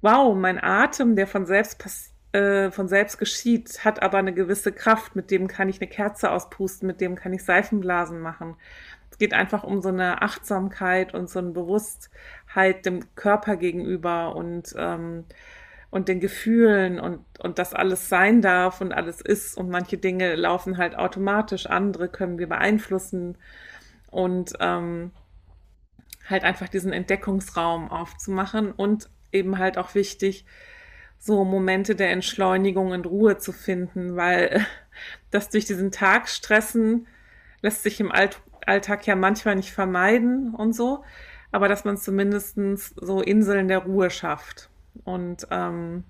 [0.00, 1.78] wow, mein Atem, der von selbst
[2.32, 6.30] äh, von selbst geschieht, hat aber eine gewisse Kraft, mit dem kann ich eine Kerze
[6.30, 8.56] auspusten, mit dem kann ich Seifenblasen machen.
[9.10, 14.74] Es geht einfach um so eine Achtsamkeit und so eine Bewusstheit dem Körper gegenüber und,
[14.78, 15.26] ähm,
[15.90, 19.58] und den Gefühlen und, und dass alles sein darf und alles ist.
[19.58, 23.36] Und manche Dinge laufen halt automatisch, andere können wir beeinflussen.
[24.10, 25.10] Und ähm,
[26.28, 30.44] halt einfach diesen Entdeckungsraum aufzumachen und eben halt auch wichtig,
[31.18, 34.66] so Momente der Entschleunigung und Ruhe zu finden, weil
[35.30, 37.06] das durch diesen Tag stressen
[37.60, 41.04] lässt sich im Alt Alltag ja manchmal nicht vermeiden und so,
[41.50, 42.56] aber dass man zumindest
[42.94, 44.70] so Inseln der Ruhe schafft.
[45.04, 46.04] Und ähm,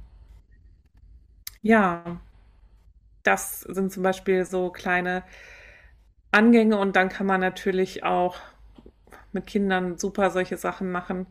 [1.63, 2.21] ja,
[3.23, 5.23] das sind zum Beispiel so kleine
[6.31, 8.37] Angänge und dann kann man natürlich auch
[9.33, 11.27] mit Kindern super solche Sachen machen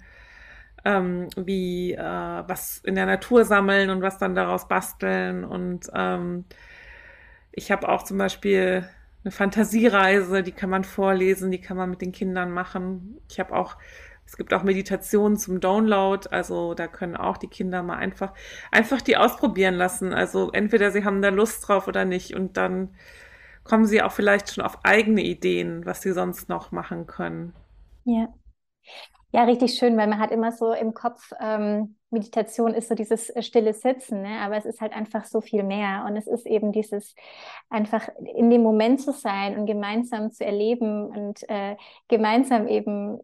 [0.86, 5.44] ähm, wie äh, was in der Natur sammeln und was dann daraus basteln.
[5.44, 6.46] Und ähm,
[7.52, 8.88] ich habe auch zum Beispiel
[9.24, 13.20] eine Fantasiereise, die kann man vorlesen, die kann man mit den Kindern machen.
[13.30, 13.78] Ich habe auch,
[14.26, 18.34] es gibt auch Meditationen zum Download, also da können auch die Kinder mal einfach,
[18.72, 20.14] einfach die ausprobieren lassen.
[20.14, 22.90] Also entweder sie haben da Lust drauf oder nicht und dann
[23.64, 27.54] kommen sie auch vielleicht schon auf eigene Ideen, was sie sonst noch machen können.
[28.06, 28.34] Ja.
[29.34, 33.30] Ja, richtig schön, weil man hat immer so im Kopf, ähm, Meditation ist so dieses
[33.30, 34.40] äh, stille Sitzen, ne?
[34.42, 36.06] aber es ist halt einfach so viel mehr.
[36.06, 37.16] Und es ist eben dieses
[37.70, 41.78] einfach in dem Moment zu sein und gemeinsam zu erleben und äh,
[42.10, 43.20] gemeinsam eben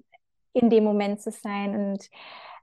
[0.54, 2.10] in dem Moment zu sein und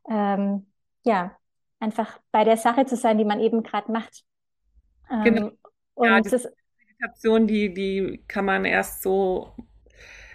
[0.08, 0.66] ähm,
[1.04, 1.36] ja,
[1.80, 4.24] einfach bei der Sache zu sein, die man eben gerade macht.
[5.10, 5.50] Ähm, genau.
[5.98, 6.48] Ja, und das,
[6.78, 9.52] Meditation, die, die kann man erst so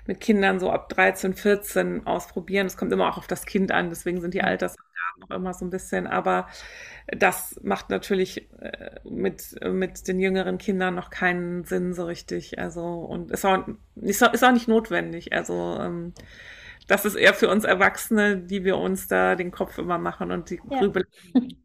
[0.10, 2.66] mit Kindern so ab 13, 14 ausprobieren.
[2.66, 5.66] Es kommt immer auch auf das Kind an, deswegen sind die Altersangaben auch immer so
[5.66, 6.48] ein bisschen, aber
[7.08, 12.58] das macht natürlich äh, mit, mit den jüngeren Kindern noch keinen Sinn so richtig.
[12.58, 13.68] Also, und ist auch,
[14.02, 15.32] ist auch nicht notwendig.
[15.32, 16.14] Also, ähm,
[16.88, 20.50] das ist eher für uns Erwachsene, die wir uns da den Kopf immer machen und
[20.50, 20.80] die ja.
[20.80, 21.06] grübeln.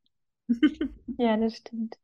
[1.16, 1.96] Ja, das stimmt.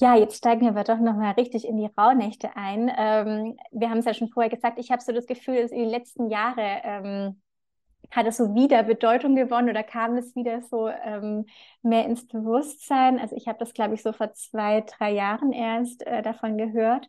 [0.00, 2.90] Ja, jetzt steigen wir aber doch nochmal richtig in die Rauhnächte ein.
[2.96, 5.80] Ähm, wir haben es ja schon vorher gesagt, ich habe so das Gefühl, dass in
[5.80, 7.42] den letzten Jahren ähm,
[8.10, 11.44] hat es so wieder Bedeutung gewonnen oder kam es wieder so ähm,
[11.82, 13.18] mehr ins Bewusstsein?
[13.18, 17.06] Also ich habe das, glaube ich, so vor zwei, drei Jahren erst äh, davon gehört.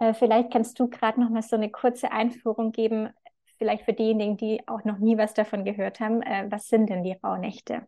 [0.00, 3.10] Äh, vielleicht kannst du gerade noch mal so eine kurze Einführung geben,
[3.56, 6.22] vielleicht für diejenigen, die auch noch nie was davon gehört haben.
[6.22, 7.86] Äh, was sind denn die Rauhnächte?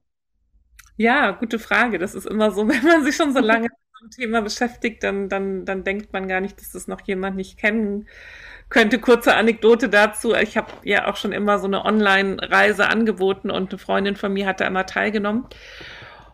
[0.96, 1.98] Ja, gute Frage.
[1.98, 3.68] Das ist immer so, wenn man sich schon so lange
[4.00, 7.36] mit dem Thema beschäftigt, dann, dann, dann denkt man gar nicht, dass das noch jemand
[7.36, 8.06] nicht kennen
[8.68, 8.98] könnte.
[8.98, 10.34] Kurze Anekdote dazu.
[10.34, 14.46] Ich habe ja auch schon immer so eine Online-Reise angeboten und eine Freundin von mir
[14.46, 15.46] hat da immer teilgenommen.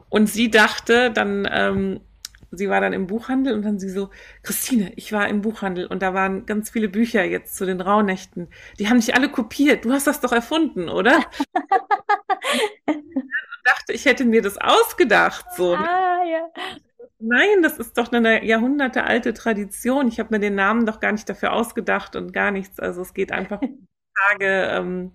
[0.09, 2.00] Und sie dachte dann, ähm,
[2.50, 4.11] sie war dann im Buchhandel und dann sie so,
[4.42, 8.48] Christine, ich war im Buchhandel und da waren ganz viele Bücher jetzt zu den Rauhnächten.
[8.79, 9.85] Die haben nicht alle kopiert.
[9.85, 11.20] Du hast das doch erfunden, oder?
[13.64, 15.46] dachte, ich hätte mir das ausgedacht.
[15.57, 15.74] So.
[15.74, 16.48] Ah, ja.
[17.26, 20.08] Nein, das ist doch eine jahrhundertealte Tradition.
[20.08, 22.78] Ich habe mir den Namen doch gar nicht dafür ausgedacht und gar nichts.
[22.78, 23.87] Also es geht einfach um
[24.30, 25.12] Tage, ähm,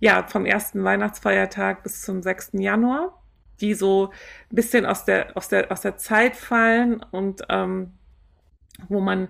[0.00, 2.50] ja, vom ersten Weihnachtsfeiertag bis zum 6.
[2.54, 3.22] Januar,
[3.60, 4.10] die so
[4.50, 7.92] ein bisschen aus der, aus der, aus der Zeit fallen und ähm,
[8.88, 9.28] wo man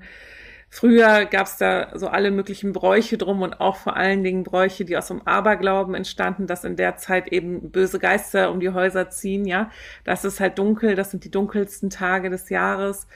[0.75, 4.87] Früher gab es da so alle möglichen Bräuche drum und auch vor allen Dingen Bräuche,
[4.87, 9.11] die aus dem Aberglauben entstanden, dass in der Zeit eben böse Geister um die Häuser
[9.11, 9.71] ziehen, ja.
[10.05, 13.07] Das ist halt dunkel, das sind die dunkelsten Tage des Jahres.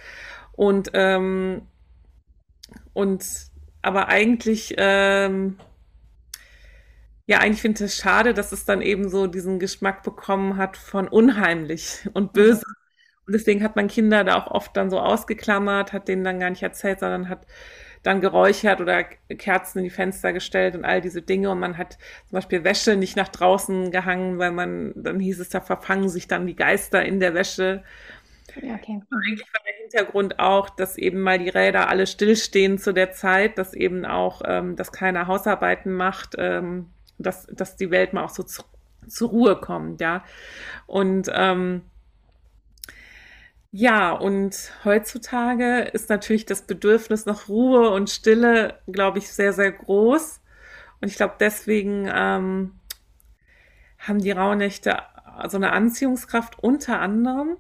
[0.53, 1.63] Und, ähm,
[2.93, 3.25] und
[3.81, 5.59] aber eigentlich, ähm,
[7.27, 10.77] ja, eigentlich finde ich es schade, dass es dann eben so diesen Geschmack bekommen hat
[10.77, 12.67] von unheimlich und böse.
[13.27, 16.51] Und deswegen hat man Kinder da auch oft dann so ausgeklammert, hat denen dann gar
[16.51, 17.47] nicht erzählt, sondern hat
[18.07, 21.51] dann geräuchert oder Kerzen in die Fenster gestellt und all diese Dinge.
[21.51, 25.49] Und man hat zum Beispiel Wäsche nicht nach draußen gehangen, weil man, dann hieß es,
[25.49, 27.83] da verfangen sich dann die Geister in der Wäsche.
[28.63, 29.03] Ja, okay.
[29.11, 33.11] Und eigentlich war der Hintergrund auch, dass eben mal die Räder alle stillstehen zu der
[33.11, 38.25] Zeit, dass eben auch, ähm, dass keiner Hausarbeiten macht, ähm, dass, dass die Welt mal
[38.25, 38.63] auch so zu,
[39.09, 40.25] zur Ruhe kommt, ja.
[40.87, 41.83] Und ähm,
[43.71, 49.73] ja, und heutzutage ist natürlich das Bedürfnis nach Ruhe und Stille, glaube ich, sehr, sehr
[49.73, 50.41] groß.
[51.01, 52.81] Und ich glaube, deswegen ähm,
[53.99, 54.99] haben die Rauhnächte
[55.49, 57.57] so eine Anziehungskraft unter anderem.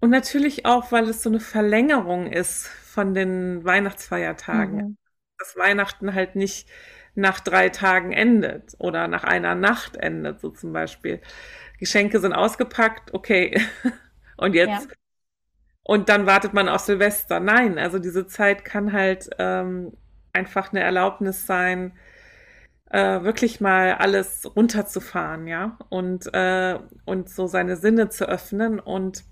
[0.00, 4.76] Und natürlich auch, weil es so eine Verlängerung ist von den Weihnachtsfeiertagen.
[4.76, 4.96] Mhm.
[5.38, 6.68] Dass Weihnachten halt nicht
[7.14, 11.20] nach drei Tagen endet oder nach einer Nacht endet, so zum Beispiel.
[11.78, 13.60] Geschenke sind ausgepackt, okay,
[14.36, 14.96] Und jetzt, ja.
[15.82, 17.40] und dann wartet man auf Silvester.
[17.40, 19.92] Nein, also diese Zeit kann halt ähm,
[20.32, 21.92] einfach eine Erlaubnis sein,
[22.90, 28.78] äh, wirklich mal alles runterzufahren, ja, und, äh, und so seine Sinne zu öffnen.
[28.78, 29.24] Und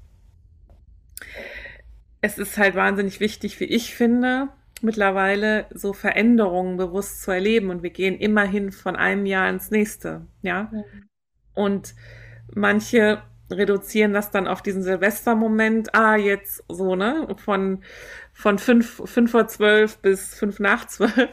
[2.21, 4.49] es ist halt wahnsinnig wichtig, wie ich finde,
[4.81, 7.71] mittlerweile so Veränderungen bewusst zu erleben.
[7.71, 10.71] Und wir gehen immerhin von einem Jahr ins nächste, ja.
[10.73, 10.85] Mhm.
[11.55, 11.95] Und
[12.53, 17.83] manche reduzieren das dann auf diesen Silvestermoment, ah, jetzt so, ne, von,
[18.33, 21.29] von fünf, fünf vor zwölf bis fünf nach zwölf.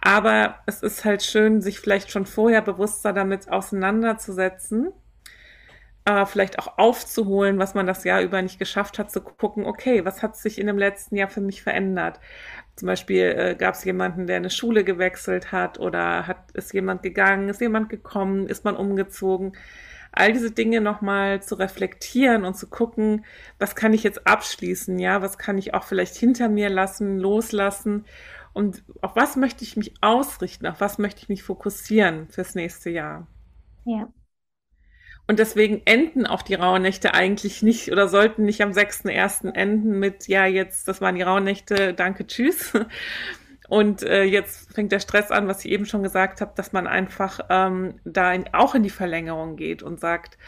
[0.00, 4.92] Aber es ist halt schön, sich vielleicht schon vorher bewusster damit auseinanderzusetzen,
[6.04, 10.04] äh, vielleicht auch aufzuholen, was man das Jahr über nicht geschafft hat, zu gucken, okay,
[10.04, 12.20] was hat sich in dem letzten Jahr für mich verändert?
[12.76, 17.02] Zum Beispiel äh, gab es jemanden, der eine Schule gewechselt hat oder hat, ist jemand
[17.02, 19.54] gegangen, ist jemand gekommen, ist man umgezogen
[20.18, 23.24] all diese Dinge nochmal zu reflektieren und zu gucken,
[23.58, 28.04] was kann ich jetzt abschließen, ja, was kann ich auch vielleicht hinter mir lassen, loslassen
[28.52, 32.90] und auf was möchte ich mich ausrichten, auf was möchte ich mich fokussieren fürs nächste
[32.90, 33.26] Jahr.
[33.84, 34.08] Ja.
[35.28, 39.52] Und deswegen enden auch die Rauhnächte eigentlich nicht oder sollten nicht am 6.1.
[39.54, 42.72] enden mit, ja, jetzt, das waren die Rauhnächte, danke, tschüss,
[43.68, 46.86] und äh, jetzt fängt der Stress an, was ich eben schon gesagt habe, dass man
[46.86, 50.38] einfach ähm, da in, auch in die Verlängerung geht und sagt,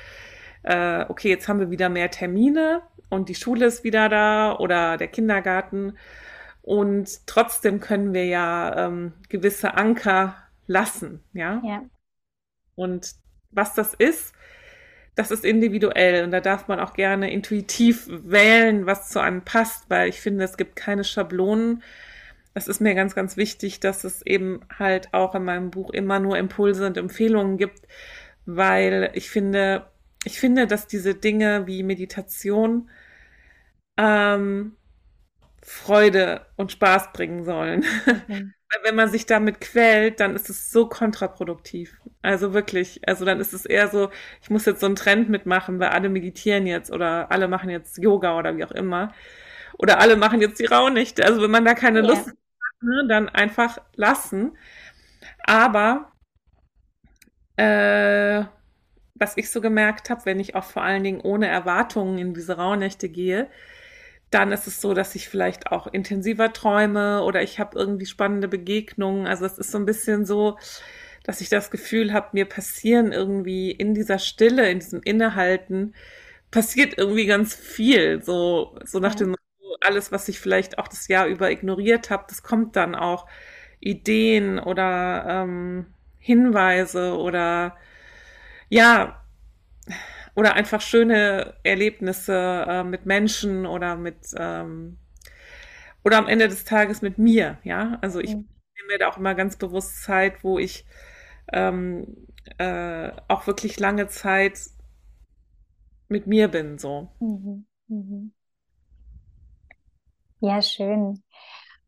[0.63, 4.97] äh, okay, jetzt haben wir wieder mehr Termine und die Schule ist wieder da oder
[4.97, 5.97] der Kindergarten.
[6.63, 11.63] Und trotzdem können wir ja ähm, gewisse Anker lassen, ja?
[11.65, 11.83] Ja.
[12.75, 13.15] Und
[13.51, 14.35] was das ist,
[15.15, 19.89] das ist individuell und da darf man auch gerne intuitiv wählen, was zu einem passt,
[19.89, 21.83] weil ich finde, es gibt keine Schablonen
[22.59, 26.21] es ist mir ganz, ganz wichtig, dass es eben halt auch in meinem Buch immer
[26.21, 27.89] nur Impulse und Empfehlungen gibt,
[28.47, 29.87] weil ich finde,
[30.25, 32.91] ich finde, dass diese Dinge wie Meditation
[33.97, 34.77] ähm,
[35.63, 37.85] Freude und Spaß bringen sollen.
[38.27, 38.55] Mhm.
[38.83, 41.97] wenn man sich damit quält, dann ist es so kontraproduktiv.
[42.23, 44.11] Also wirklich, also dann ist es eher so,
[44.43, 47.99] ich muss jetzt so einen Trend mitmachen, weil alle meditieren jetzt oder alle machen jetzt
[47.99, 49.15] Yoga oder wie auch immer.
[49.79, 51.25] Oder alle machen jetzt die Rauhnächte.
[51.25, 52.07] Also wenn man da keine ja.
[52.07, 52.35] Lust hat,
[52.81, 54.57] ne, dann einfach lassen.
[55.45, 56.13] Aber
[57.57, 58.45] äh,
[59.15, 62.57] was ich so gemerkt habe, wenn ich auch vor allen Dingen ohne Erwartungen in diese
[62.57, 63.49] Rauhnächte gehe,
[64.31, 68.49] dann ist es so, dass ich vielleicht auch intensiver träume oder ich habe irgendwie spannende
[68.49, 69.27] Begegnungen.
[69.27, 70.59] Also es ist so ein bisschen so,
[71.25, 75.95] dass ich das Gefühl habe, mir passieren irgendwie in dieser Stille, in diesem Innehalten,
[76.51, 78.23] passiert irgendwie ganz viel.
[78.23, 79.19] So, so nach ja.
[79.21, 79.37] dem
[79.81, 83.27] alles, was ich vielleicht auch das Jahr über ignoriert habe, das kommt dann auch
[83.81, 85.87] Ideen oder ähm,
[86.19, 87.77] Hinweise oder
[88.69, 89.23] ja,
[90.35, 94.99] oder einfach schöne Erlebnisse äh, mit Menschen oder mit ähm,
[96.05, 97.99] oder am Ende des Tages mit mir, ja.
[98.03, 98.49] Also ich mhm.
[98.77, 100.85] nehme mir da auch immer ganz bewusst Zeit, wo ich
[101.53, 102.27] ähm,
[102.59, 104.59] äh, auch wirklich lange Zeit
[106.09, 107.11] mit mir bin, so.
[107.21, 107.67] Mhm.
[107.89, 108.33] Mhm.
[110.41, 111.23] Ja, schön.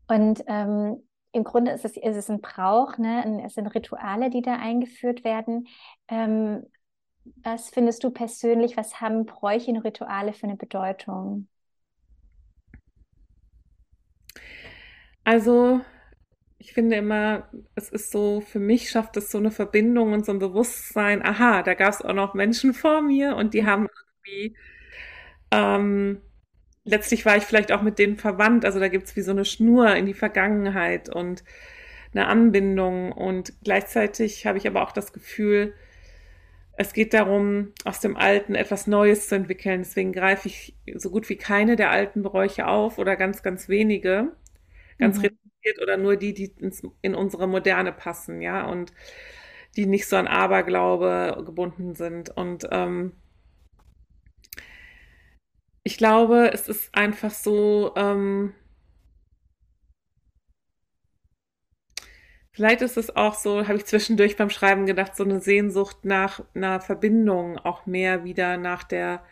[0.09, 3.43] Und ähm, im Grunde ist es, ist es ein Brauch, ne?
[3.47, 5.69] es sind Rituale, die da eingeführt werden.
[6.09, 6.65] Ähm,
[7.43, 11.49] was findest du persönlich, was haben Bräuche und Rituale für eine Bedeutung?
[15.25, 15.81] Also,
[16.59, 20.33] ich finde immer, es ist so, für mich schafft es so eine Verbindung und so
[20.33, 23.89] ein Bewusstsein, aha, da gab es auch noch Menschen vor mir und die haben
[24.25, 24.57] irgendwie,
[25.53, 26.23] ähm,
[26.91, 29.45] letztlich war ich vielleicht auch mit denen verwandt, also da gibt es wie so eine
[29.45, 31.45] Schnur in die Vergangenheit und
[32.13, 35.75] eine Anbindung und gleichzeitig habe ich aber auch das Gefühl,
[36.81, 39.81] es geht darum, aus dem Alten etwas Neues zu entwickeln.
[39.81, 44.33] Deswegen greife ich so gut wie keine der alten Bräuche auf oder ganz, ganz wenige,
[44.99, 45.25] ganz mhm.
[45.25, 48.95] reduziert oder nur die, die ins, in unsere Moderne passen, ja, und
[49.77, 52.31] die nicht so an Aberglaube gebunden sind.
[52.31, 53.13] Und ähm,
[55.91, 58.55] ich glaube, es ist einfach so, ähm,
[62.53, 66.43] Vielleicht ist es auch so, habe ich zwischendurch beim Schreiben gedacht, so eine Sehnsucht nach
[66.55, 69.25] einer Verbindung, auch mehr wieder nach der,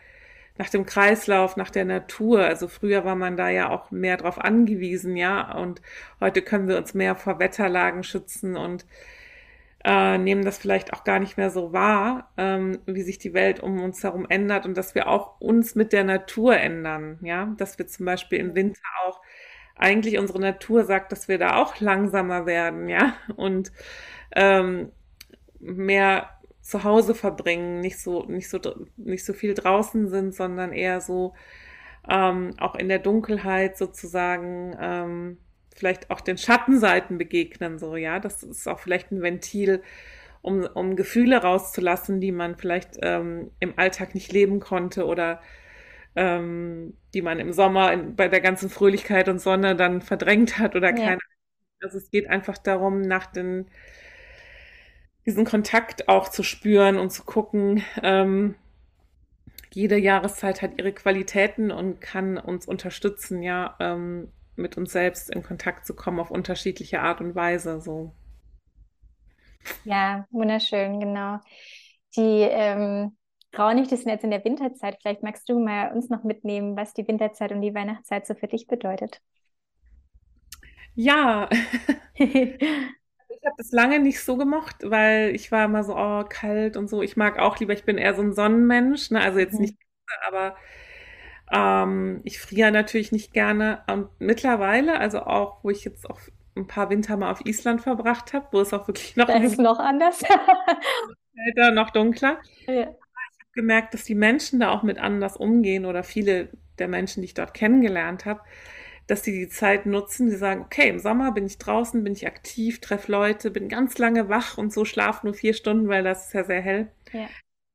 [0.56, 2.44] nach dem Kreislauf, nach der Natur.
[2.44, 5.52] Also früher war man da ja auch mehr drauf angewiesen, ja.
[5.58, 5.82] Und
[6.20, 8.86] heute können wir uns mehr vor Wetterlagen schützen und
[9.84, 13.60] äh, nehmen das vielleicht auch gar nicht mehr so wahr, ähm, wie sich die Welt
[13.60, 17.54] um uns herum ändert und dass wir auch uns mit der Natur ändern, ja.
[17.58, 19.20] Dass wir zum Beispiel im Winter auch
[19.76, 23.72] eigentlich unsere Natur sagt, dass wir da auch langsamer werden, ja, und
[24.34, 24.90] ähm,
[25.60, 26.30] mehr
[26.62, 28.60] zu Hause verbringen, nicht so, nicht so,
[28.96, 31.34] nicht so viel draußen sind, sondern eher so
[32.08, 35.38] ähm, auch in der Dunkelheit sozusagen ähm,
[35.78, 38.18] vielleicht auch den Schattenseiten begegnen, so, ja.
[38.20, 39.82] Das ist auch vielleicht ein Ventil,
[40.42, 45.40] um, um Gefühle rauszulassen, die man vielleicht ähm, im Alltag nicht leben konnte oder
[46.16, 50.76] ähm, die man im Sommer in, bei der ganzen Fröhlichkeit und Sonne dann verdrängt hat
[50.76, 50.96] oder ja.
[50.96, 51.20] keine.
[51.80, 53.66] Also es geht einfach darum, nach den
[55.28, 57.84] diesen Kontakt auch zu spüren und zu gucken.
[58.02, 58.54] Ähm,
[59.70, 65.42] jede Jahreszeit hat ihre Qualitäten und kann uns unterstützen, ja, ähm, mit uns selbst in
[65.42, 67.80] Kontakt zu kommen auf unterschiedliche Art und Weise.
[67.80, 68.12] So.
[69.84, 71.38] Ja, wunderschön, genau.
[72.16, 73.16] Die ähm,
[73.54, 74.98] sind jetzt in der Winterzeit.
[75.00, 78.48] Vielleicht magst du mal uns noch mitnehmen, was die Winterzeit und die Weihnachtszeit so für
[78.48, 79.20] dich bedeutet.
[80.94, 81.48] Ja,
[82.14, 82.58] ich
[83.44, 87.02] habe das lange nicht so gemocht, weil ich war immer so oh, kalt und so.
[87.02, 89.20] Ich mag auch lieber, ich bin eher so ein Sonnenmensch, ne?
[89.20, 89.60] also jetzt mhm.
[89.60, 89.78] nicht,
[90.26, 90.56] aber
[91.52, 93.82] ähm, ich friere natürlich nicht gerne.
[93.86, 96.20] Und mittlerweile, also auch, wo ich jetzt auch
[96.56, 99.58] ein paar Winter mal auf Island verbracht habe, wo es auch wirklich noch, das ist
[99.58, 100.22] noch anders.
[101.34, 102.38] kälter, noch dunkler.
[102.66, 102.88] Ja
[103.58, 107.34] gemerkt, dass die Menschen da auch mit anders umgehen oder viele der Menschen, die ich
[107.34, 108.40] dort kennengelernt habe,
[109.08, 112.28] dass sie die Zeit nutzen, die sagen, okay, im Sommer bin ich draußen, bin ich
[112.28, 116.28] aktiv, treffe Leute, bin ganz lange wach und so schlafe nur vier Stunden, weil das
[116.28, 116.92] ist ja sehr hell.
[117.12, 117.28] Ja.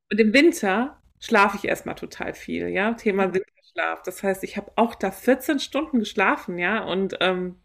[0.10, 3.34] Und im Winter schlafe ich erstmal total viel, ja, Thema
[3.76, 4.04] Winterschlaf.
[4.04, 7.58] Das heißt, ich habe auch da 14 Stunden geschlafen, ja, und, ähm,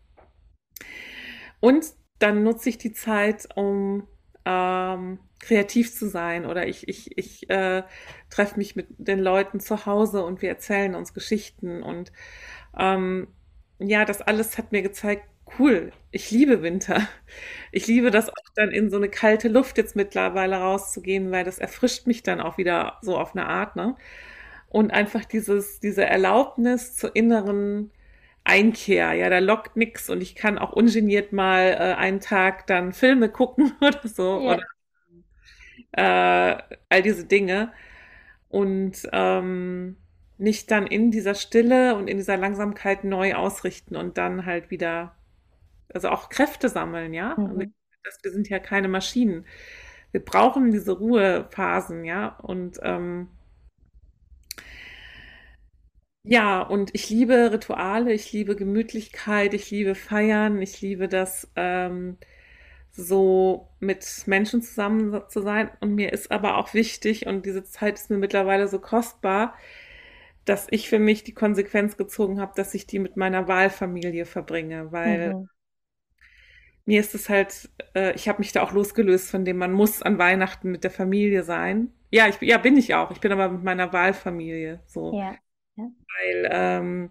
[1.60, 1.86] und
[2.18, 4.06] dann nutze ich die Zeit, um
[4.44, 7.82] ähm, kreativ zu sein oder ich, ich, ich äh,
[8.30, 12.12] treffe mich mit den Leuten zu Hause und wir erzählen uns Geschichten und
[12.76, 13.28] ähm,
[13.78, 15.24] ja, das alles hat mir gezeigt,
[15.58, 17.06] cool, ich liebe Winter.
[17.72, 21.58] Ich liebe das auch dann in so eine kalte Luft jetzt mittlerweile rauszugehen, weil das
[21.58, 23.96] erfrischt mich dann auch wieder so auf eine Art, ne?
[24.70, 27.90] Und einfach dieses, diese Erlaubnis zur inneren
[28.44, 29.12] Einkehr.
[29.14, 33.28] Ja, da lockt nix und ich kann auch ungeniert mal äh, einen Tag dann Filme
[33.30, 34.54] gucken oder so Ja.
[34.54, 34.64] oder
[35.92, 36.56] äh,
[36.88, 37.72] all diese Dinge
[38.48, 39.96] und ähm,
[40.38, 45.16] nicht dann in dieser Stille und in dieser Langsamkeit neu ausrichten und dann halt wieder,
[45.94, 47.36] also auch Kräfte sammeln, ja.
[47.36, 47.74] Mhm.
[48.04, 49.46] das, wir sind ja keine Maschinen.
[50.12, 52.36] Wir brauchen diese Ruhephasen, ja.
[52.40, 53.28] Und ähm,
[56.30, 62.18] ja, und ich liebe Rituale, ich liebe Gemütlichkeit, ich liebe Feiern, ich liebe das, ähm,
[62.92, 65.70] so mit Menschen zusammen zu sein.
[65.80, 69.54] Und mir ist aber auch wichtig, und diese Zeit ist mir mittlerweile so kostbar,
[70.46, 74.92] dass ich für mich die Konsequenz gezogen habe, dass ich die mit meiner Wahlfamilie verbringe,
[74.92, 75.48] weil Mhm.
[76.86, 80.02] mir ist es halt, äh, ich habe mich da auch losgelöst von dem, man muss
[80.02, 81.92] an Weihnachten mit der Familie sein.
[82.10, 83.10] Ja, ich, ja, bin ich auch.
[83.10, 85.38] Ich bin aber mit meiner Wahlfamilie so, Ja.
[85.78, 85.88] Ja.
[86.18, 87.10] weil ähm,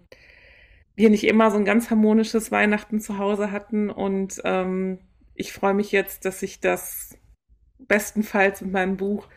[0.96, 4.98] wir nicht immer so ein ganz harmonisches Weihnachten zu Hause hatten und ähm,
[5.34, 7.16] ich freue mich jetzt, dass ich das
[7.78, 9.28] bestenfalls mit meinem Buch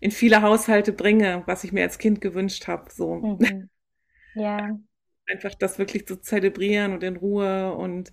[0.00, 2.90] in viele Haushalte bringe, was ich mir als Kind gewünscht habe.
[2.92, 3.68] So Mhm.
[4.34, 4.78] Ja.
[5.26, 8.12] einfach das wirklich zu zelebrieren und in Ruhe und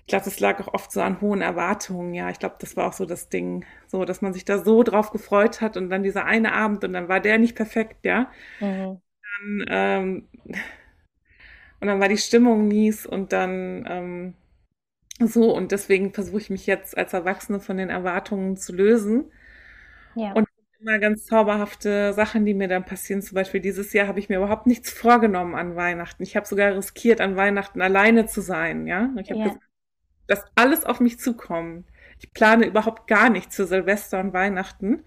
[0.00, 2.14] ich glaube, das lag auch oft so an hohen Erwartungen.
[2.14, 4.82] Ja, ich glaube, das war auch so das Ding, so, dass man sich da so
[4.82, 8.30] drauf gefreut hat und dann dieser eine Abend und dann war der nicht perfekt, ja.
[8.60, 9.00] Mhm.
[9.40, 10.28] Dann, ähm,
[11.80, 14.34] und dann war die Stimmung mies und dann ähm,
[15.20, 19.26] so und deswegen versuche ich mich jetzt als Erwachsene von den Erwartungen zu lösen
[20.14, 20.34] Ja.
[20.34, 20.48] und
[20.80, 23.22] immer ganz zauberhafte Sachen, die mir dann passieren.
[23.22, 26.22] Zum Beispiel dieses Jahr habe ich mir überhaupt nichts vorgenommen an Weihnachten.
[26.22, 29.10] Ich habe sogar riskiert, an Weihnachten alleine zu sein, ja.
[29.20, 29.42] Ich habe Ja.
[29.42, 29.64] gesagt,
[30.28, 31.86] dass alles auf mich zukommt.
[32.20, 35.04] Ich plane überhaupt gar nichts für Silvester und Weihnachten.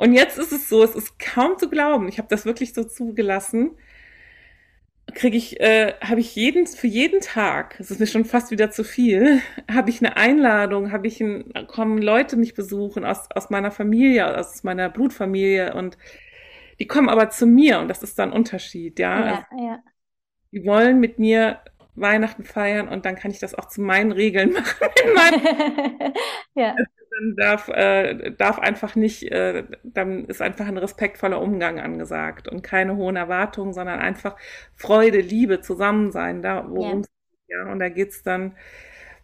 [0.00, 2.08] Und jetzt ist es so, es ist kaum zu glauben.
[2.08, 3.76] Ich habe das wirklich so zugelassen.
[5.12, 8.70] Kriege ich, äh, habe ich jeden, für jeden Tag, es ist mir schon fast wieder
[8.70, 9.40] zu viel,
[9.70, 14.38] habe ich eine Einladung, habe ich ein, kommen Leute mich besuchen aus, aus meiner Familie,
[14.38, 15.98] aus meiner Blutfamilie und
[16.80, 19.24] die kommen aber zu mir und das ist dann ein Unterschied, ja.
[19.24, 19.58] Also Ja.
[19.58, 19.82] Ja.
[20.52, 21.60] die wollen mit mir
[21.94, 24.52] Weihnachten feiern und dann kann ich das auch zu meinen Regeln
[25.14, 25.42] machen.
[26.54, 26.74] Ja.
[27.20, 32.62] Dann darf, äh, darf einfach nicht, äh, dann ist einfach ein respektvoller Umgang angesagt und
[32.62, 34.36] keine hohen Erwartungen, sondern einfach
[34.76, 36.94] Freude, Liebe, Zusammensein, da Ja.
[36.94, 37.72] worum es geht, ja.
[37.72, 38.56] Und da geht's dann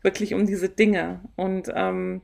[0.02, 1.22] wirklich um diese Dinge.
[1.36, 2.22] Und ähm,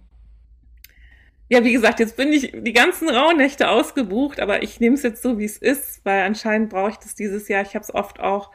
[1.49, 5.23] ja, wie gesagt, jetzt bin ich die ganzen Rauhnächte ausgebucht, aber ich nehme es jetzt
[5.23, 7.63] so, wie es ist, weil anscheinend brauche ich das dieses Jahr.
[7.63, 8.53] Ich habe es oft auch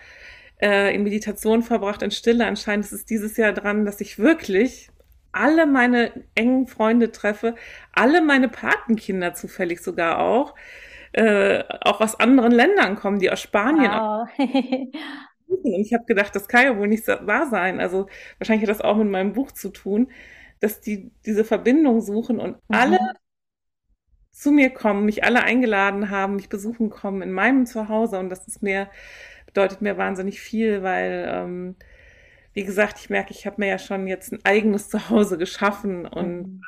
[0.62, 2.46] äh, in Meditation verbracht, in Stille.
[2.48, 4.90] Anscheinend ist es dieses Jahr dran, dass ich wirklich
[5.32, 7.56] alle meine engen Freunde treffe,
[7.94, 10.56] alle meine Patenkinder zufällig sogar auch,
[11.14, 14.28] äh, auch aus anderen Ländern kommen, die aus Spanien Wow.
[15.48, 17.80] Und ich habe gedacht, das kann ja wohl nicht wahr sein.
[17.80, 18.08] Also
[18.38, 20.12] wahrscheinlich hat das auch mit meinem Buch zu tun,
[20.60, 23.18] dass die diese Verbindung suchen und alle Mhm.
[24.32, 28.20] zu mir kommen, mich alle eingeladen haben, mich besuchen kommen in meinem Zuhause.
[28.20, 28.90] Und das ist mir,
[29.48, 31.76] bedeutet mir wahnsinnig viel, weil, ähm,
[32.58, 36.42] wie gesagt, ich merke, ich habe mir ja schon jetzt ein eigenes Zuhause geschaffen und,
[36.42, 36.62] Mhm.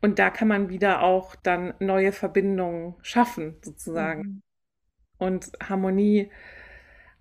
[0.00, 4.22] und da kann man wieder auch dann neue Verbindungen schaffen, sozusagen.
[4.22, 4.42] Mhm.
[5.18, 6.30] Und Harmonie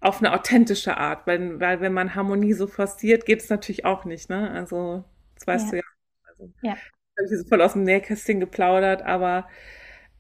[0.01, 4.05] auf eine authentische Art, weil, weil wenn man Harmonie so forciert, geht es natürlich auch
[4.05, 4.51] nicht, ne?
[4.51, 5.03] Also,
[5.35, 5.81] das weißt du Ja.
[5.81, 5.83] ja.
[6.27, 6.71] Also, Ja.
[7.17, 9.49] habe ich jetzt voll aus dem Nähkästchen geplaudert, aber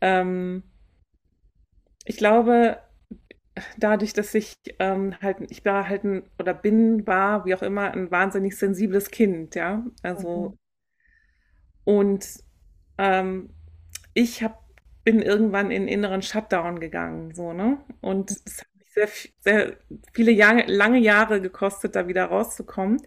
[0.01, 0.63] ähm,
[2.05, 2.79] ich glaube,
[3.77, 7.91] dadurch, dass ich ähm, halt, ich war halt ein, oder bin, war, wie auch immer,
[7.91, 9.85] ein wahnsinnig sensibles Kind, ja.
[10.03, 10.57] Also, Mhm.
[11.83, 12.25] und
[12.97, 13.49] ähm,
[14.13, 14.63] ich hab,
[15.03, 17.79] bin irgendwann in inneren Shutdown gegangen, so, ne?
[18.01, 19.77] Und es hat mich sehr, sehr
[20.13, 23.01] viele Jahre, lange Jahre gekostet, da wieder rauszukommen.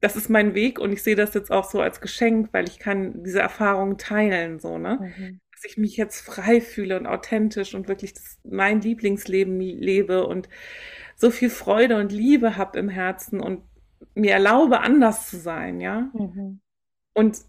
[0.00, 2.78] Das ist mein Weg und ich sehe das jetzt auch so als Geschenk, weil ich
[2.78, 5.00] kann diese Erfahrungen teilen, so, ne?
[5.00, 5.40] Mhm.
[5.60, 10.48] Dass ich mich jetzt frei fühle und authentisch und wirklich mein Lieblingsleben lebe und
[11.16, 13.62] so viel Freude und Liebe habe im Herzen und
[14.14, 16.10] mir erlaube, anders zu sein, ja?
[16.14, 16.60] Mhm.
[17.12, 17.40] Und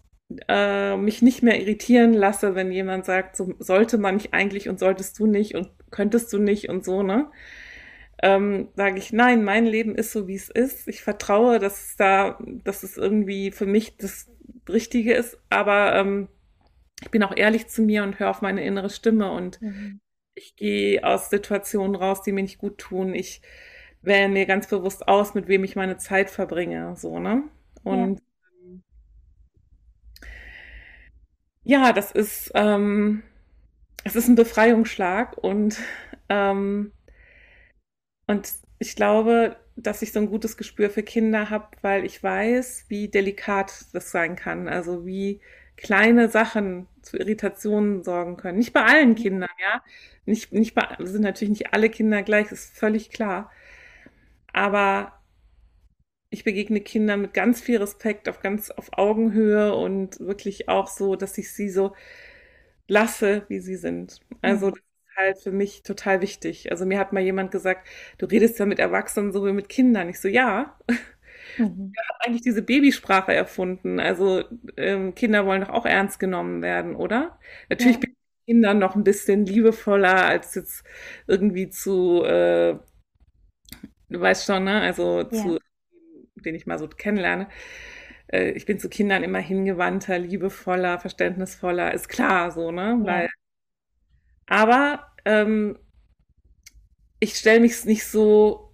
[0.46, 4.78] äh, mich nicht mehr irritieren lasse, wenn jemand sagt, so sollte man nicht eigentlich und
[4.78, 7.30] solltest du nicht und könntest du nicht und so, ne?
[8.22, 10.86] Ähm, sage ich, nein, mein Leben ist so, wie es ist.
[10.86, 14.30] Ich vertraue, dass es da, dass es irgendwie für mich das
[14.68, 16.28] Richtige ist, aber ähm,
[17.02, 20.00] ich bin auch ehrlich zu mir und höre auf meine innere Stimme und Mhm.
[20.34, 23.14] ich gehe aus Situationen raus, die mir nicht gut tun.
[23.14, 23.42] Ich
[24.02, 27.44] wähle mir ganz bewusst aus, mit wem ich meine Zeit verbringe, so, ne?
[27.88, 28.12] Ja.
[28.12, 28.20] Und
[28.64, 28.82] ähm,
[31.64, 33.22] ja, das ist, ähm,
[34.04, 35.78] es ist ein Befreiungsschlag und
[36.28, 36.92] ähm,
[38.26, 42.86] Und ich glaube, dass ich so ein gutes Gespür für Kinder habe, weil ich weiß,
[42.88, 44.68] wie delikat das sein kann.
[44.68, 45.40] Also wie
[45.82, 48.58] kleine Sachen zu Irritationen sorgen können.
[48.58, 49.82] Nicht bei allen Kindern, ja.
[50.26, 53.50] Nicht, nicht bei, sind natürlich nicht alle Kinder gleich, ist völlig klar.
[54.52, 55.12] Aber
[56.30, 61.14] ich begegne Kindern mit ganz viel Respekt, auf ganz auf Augenhöhe und wirklich auch so,
[61.16, 61.94] dass ich sie so
[62.88, 64.20] lasse, wie sie sind.
[64.42, 64.72] Also Mhm.
[64.72, 66.70] das ist halt für mich total wichtig.
[66.72, 70.08] Also mir hat mal jemand gesagt, du redest ja mit Erwachsenen so wie mit Kindern.
[70.10, 70.78] Ich so, ja,
[71.58, 71.96] Mhm.
[72.20, 74.00] eigentlich diese Babysprache erfunden.
[74.00, 74.44] Also
[74.76, 77.38] ähm, Kinder wollen doch auch ernst genommen werden, oder?
[77.70, 80.84] Natürlich Ja, bin ich mit Kindern noch ein bisschen liebevoller als jetzt
[81.26, 82.78] irgendwie zu, äh,
[84.08, 84.80] du weißt schon, ne?
[84.80, 85.58] Also ja, zu,
[86.36, 87.48] den ich mal so kennenlerne.
[88.28, 93.00] Äh, ich bin zu Kindern immer hingewandter, liebevoller, verständnisvoller, ist klar so, ne?
[93.00, 93.30] ja, Weil,
[94.46, 95.78] aber ähm,
[97.20, 98.71] ich stelle mich nicht so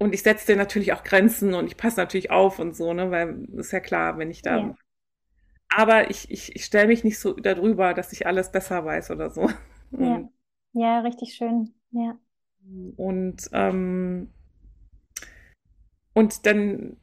[0.00, 3.12] und ich setze dir natürlich auch Grenzen und ich passe natürlich auf und so, ne?
[3.12, 4.76] Weil ist ja klar, wenn ich da ja,
[5.74, 9.30] Aber ich, ich, ich stelle mich nicht so darüber, dass ich alles besser weiß oder
[9.30, 9.48] so.
[9.96, 10.28] ja,
[10.72, 11.74] ja, richtig schön.
[11.92, 12.18] Ja,
[12.96, 14.28] und, ähm,
[16.12, 16.96] und dann,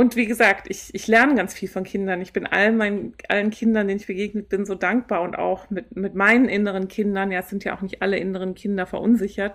[0.00, 2.22] und wie gesagt, ich, ich lerne ganz viel von Kindern.
[2.22, 5.94] Ich bin allen meinen, allen Kindern, denen ich begegnet bin, so dankbar und auch mit,
[5.94, 7.30] mit meinen inneren Kindern.
[7.30, 9.54] Ja, es sind ja auch nicht alle inneren Kinder verunsichert.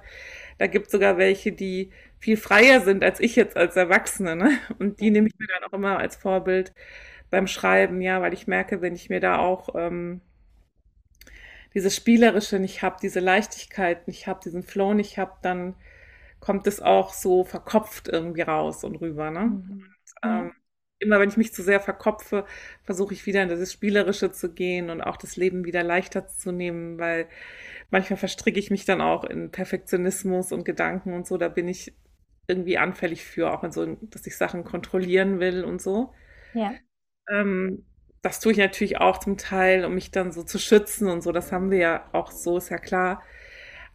[0.60, 1.90] Da gibt es sogar welche, die
[2.20, 4.52] viel freier sind als ich jetzt als Erwachsene, ne?
[4.78, 6.74] Und die nehme ich mir dann auch immer als Vorbild
[7.32, 10.22] beim Schreiben, ja, weil ich merke, wenn ich mir da auch ähm,
[11.74, 15.74] dieses Spielerische nicht habe, diese Leichtigkeit nicht habe, diesen Flow nicht habe, dann
[16.40, 19.32] kommt es auch so verkopft irgendwie raus und rüber.
[19.32, 19.46] Ne?
[19.46, 19.95] Mhm.
[20.24, 20.54] Ähm,
[21.00, 22.46] immer wenn ich mich zu sehr verkopfe,
[22.84, 26.52] versuche ich wieder in dieses Spielerische zu gehen und auch das Leben wieder leichter zu
[26.52, 27.28] nehmen, weil
[27.92, 31.38] manchmal verstricke ich mich dann auch in Perfektionismus und Gedanken und so.
[31.38, 31.94] Da bin ich
[32.48, 36.14] irgendwie anfällig für, auch in so, dass ich Sachen kontrollieren will und so.
[36.54, 36.80] ja,
[37.30, 37.86] Ähm,
[38.22, 41.32] das tue ich natürlich auch zum Teil, um mich dann so zu schützen und so.
[41.32, 43.24] Das haben wir ja auch so, ist ja klar.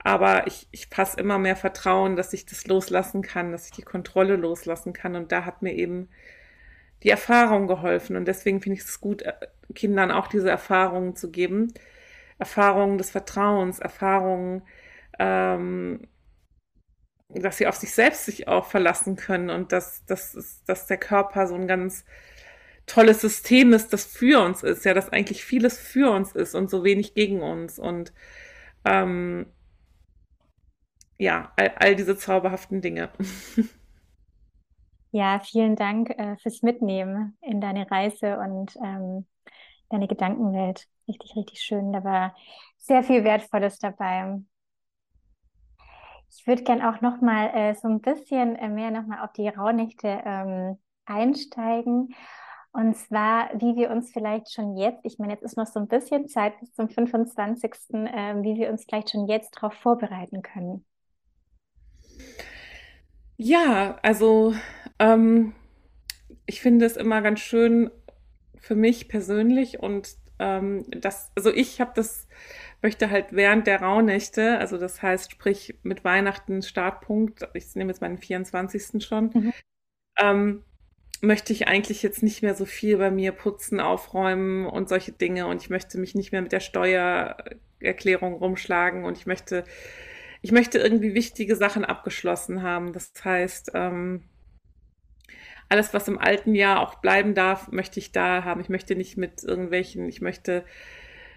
[0.02, 3.82] Aber ich, ich fasse immer mehr Vertrauen, dass ich das loslassen kann, dass ich die
[3.82, 5.14] Kontrolle loslassen kann.
[5.14, 6.08] Und da hat mir eben
[7.02, 8.16] die Erfahrung geholfen.
[8.16, 9.34] Und deswegen finde ich es gut, äh,
[9.74, 11.72] Kindern auch diese Erfahrungen zu geben.
[12.38, 14.62] Erfahrungen des Vertrauens, Erfahrungen,
[15.18, 16.08] ähm,
[17.28, 21.46] dass sie auf sich selbst sich auch verlassen können und dass, dass, dass der Körper
[21.46, 22.04] so ein ganz
[22.86, 26.70] tolles System ist, das für uns ist, ja, dass eigentlich vieles für uns ist und
[26.70, 27.78] so wenig gegen uns.
[27.78, 28.12] Und
[28.84, 29.46] ähm,
[31.20, 33.10] ja, all, all diese zauberhaften Dinge.
[35.12, 39.26] ja, vielen Dank äh, fürs Mitnehmen in deine Reise und ähm,
[39.90, 40.86] deine Gedankenwelt.
[41.06, 41.92] Richtig, richtig schön.
[41.92, 42.34] Da war
[42.78, 44.40] sehr viel Wertvolles dabei.
[46.30, 49.32] Ich würde gern auch noch mal äh, so ein bisschen äh, mehr noch mal auf
[49.32, 52.14] die Rauhnächte ähm, einsteigen.
[52.72, 55.88] Und zwar, wie wir uns vielleicht schon jetzt, ich meine, jetzt ist noch so ein
[55.88, 60.86] bisschen Zeit bis zum 25., ähm, wie wir uns vielleicht schon jetzt darauf vorbereiten können.
[63.42, 64.54] Ja, also
[64.98, 65.54] ähm,
[66.44, 67.90] ich finde es immer ganz schön
[68.58, 72.28] für mich persönlich und ähm, das, also ich habe das,
[72.82, 78.02] möchte halt während der Rauhnächte, also das heißt, sprich mit Weihnachten Startpunkt, ich nehme jetzt
[78.02, 79.02] meinen 24.
[79.02, 79.52] schon, Mhm.
[80.18, 80.64] ähm,
[81.22, 85.46] möchte ich eigentlich jetzt nicht mehr so viel bei mir putzen, aufräumen und solche Dinge.
[85.46, 89.64] Und ich möchte mich nicht mehr mit der Steuererklärung rumschlagen und ich möchte,
[90.42, 92.92] ich möchte irgendwie wichtige Sachen abgeschlossen haben.
[92.92, 94.24] Das heißt, ähm,
[95.68, 98.60] alles, was im alten Jahr auch bleiben darf, möchte ich da haben.
[98.60, 100.64] Ich möchte nicht mit irgendwelchen, ich möchte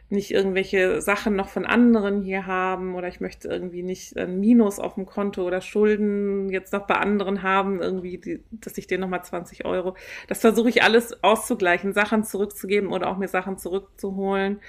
[0.09, 4.79] nicht irgendwelche Sachen noch von anderen hier haben oder ich möchte irgendwie nicht ein Minus
[4.79, 9.01] auf dem Konto oder Schulden jetzt noch bei anderen haben, irgendwie, die, dass ich denen
[9.01, 9.95] nochmal 20 Euro.
[10.27, 14.61] Das versuche ich alles auszugleichen, Sachen zurückzugeben oder auch mir Sachen zurückzuholen.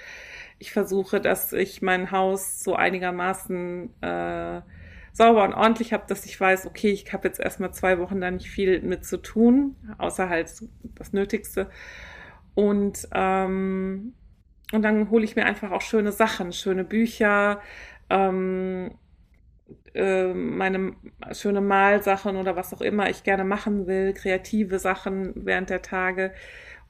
[0.57, 4.61] Ich versuche, dass ich mein Haus so einigermaßen äh,
[5.11, 8.31] sauber und ordentlich habe, dass ich weiß, okay, ich habe jetzt erstmal zwei Wochen da
[8.31, 10.51] nicht viel mit zu tun, außer halt
[10.95, 11.69] das Nötigste.
[12.55, 14.13] Und ähm,
[14.71, 17.61] und dann hole ich mir einfach auch schöne Sachen, schöne Bücher,
[18.09, 18.95] ähm,
[19.93, 20.93] äh, meine
[21.31, 26.33] schöne Malsachen oder was auch immer ich gerne machen will, kreative Sachen während der Tage.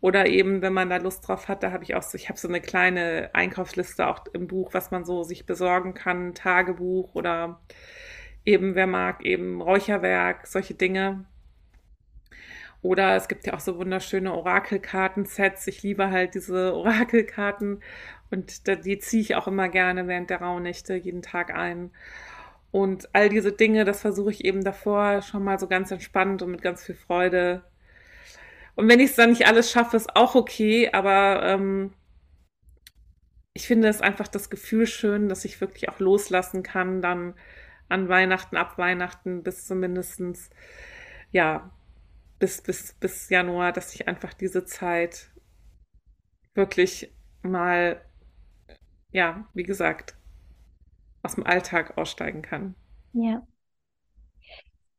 [0.02, 2.40] Oder eben, wenn man da Lust drauf hat, da habe ich auch so, ich habe
[2.40, 7.62] so eine kleine Einkaufsliste auch im Buch, was man so sich besorgen kann, Tagebuch oder
[8.46, 11.26] eben, wer mag, eben Räucherwerk, solche Dinge.
[12.82, 15.66] Oder es gibt ja auch so wunderschöne Orakelkarten-Sets.
[15.68, 17.82] Ich liebe halt diese Orakelkarten
[18.30, 21.92] und die ziehe ich auch immer gerne während der Rauhnächte jeden Tag ein.
[22.72, 26.52] und all diese Dinge, das versuche ich eben davor schon mal so ganz entspannt und
[26.52, 27.64] mit ganz viel Freude.
[28.76, 31.94] Und wenn ich es dann nicht alles schaffe, ist auch okay, aber ähm,
[33.54, 37.36] ich finde es einfach das Gefühl schön, dass ich wirklich auch loslassen kann, dann
[37.88, 40.50] an Weihnachten, ab Weihnachten bis zumindestens
[41.32, 41.70] ja,
[42.40, 45.32] bis, bis, bis Januar, dass ich einfach diese Zeit
[46.54, 48.02] wirklich mal,
[49.12, 50.16] ja, wie gesagt,
[51.24, 52.76] aus dem Alltag aussteigen kann.
[53.14, 53.46] Ja.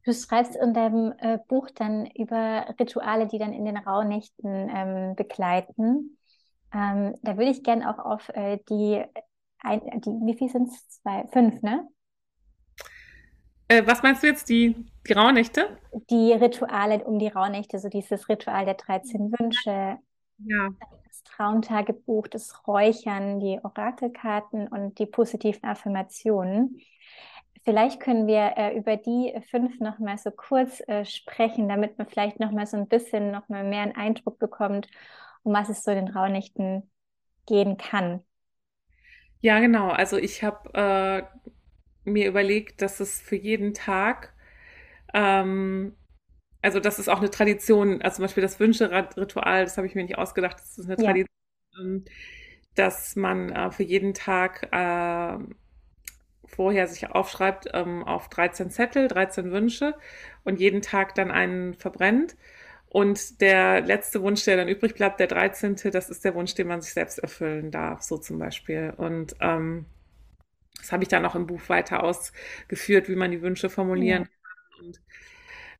[0.06, 5.16] Du schreibst in deinem äh, Buch dann über Rituale, die dann in den Rauhnächten ähm,
[5.16, 6.16] begleiten.
[6.72, 9.02] Ähm, da würde ich gerne auch auf äh, die,
[9.58, 10.88] ein, die, wie viel sind es?
[10.88, 11.88] Zwei, fünf, ne?
[13.66, 14.76] Äh, was meinst du jetzt, die,
[15.08, 15.76] die Rauhnächte?
[16.08, 19.98] Die Rituale um die Rauhnächte, so dieses Ritual der 13 Wünsche,
[20.38, 20.68] ja.
[21.04, 26.78] das Traumtagebuch, das Räuchern, die Orakelkarten und die positiven Affirmationen.
[27.66, 32.40] Vielleicht können wir äh, über die fünf nochmal so kurz äh, sprechen, damit man vielleicht
[32.40, 34.88] nochmal so ein bisschen nochmal mehr einen Eindruck bekommt,
[35.44, 36.90] um was es so in den Rauhnächten
[37.46, 38.24] gehen kann.
[39.40, 39.90] Ja, genau.
[39.90, 41.28] Also ich habe
[42.06, 44.34] äh, mir überlegt, dass es für jeden Tag,
[45.14, 45.94] ähm,
[46.62, 50.04] also das ist auch eine Tradition, also zum Beispiel das Wünscheritual, das habe ich mir
[50.04, 50.98] nicht ausgedacht, das ist eine ja.
[50.98, 51.28] Tradition,
[51.80, 52.04] ähm,
[52.76, 55.38] dass man äh, für jeden Tag äh,
[56.46, 59.94] vorher sich aufschreibt ähm, auf 13 Zettel, 13 Wünsche
[60.44, 62.36] und jeden Tag dann einen verbrennt.
[62.88, 66.68] Und der letzte Wunsch, der dann übrig bleibt, der 13., das ist der Wunsch, den
[66.68, 68.94] man sich selbst erfüllen darf, so zum Beispiel.
[68.96, 69.86] Und ähm,
[70.78, 74.28] das habe ich dann auch im Buch weiter ausgeführt, wie man die Wünsche formulieren ja.
[74.28, 74.86] kann.
[74.86, 75.00] Und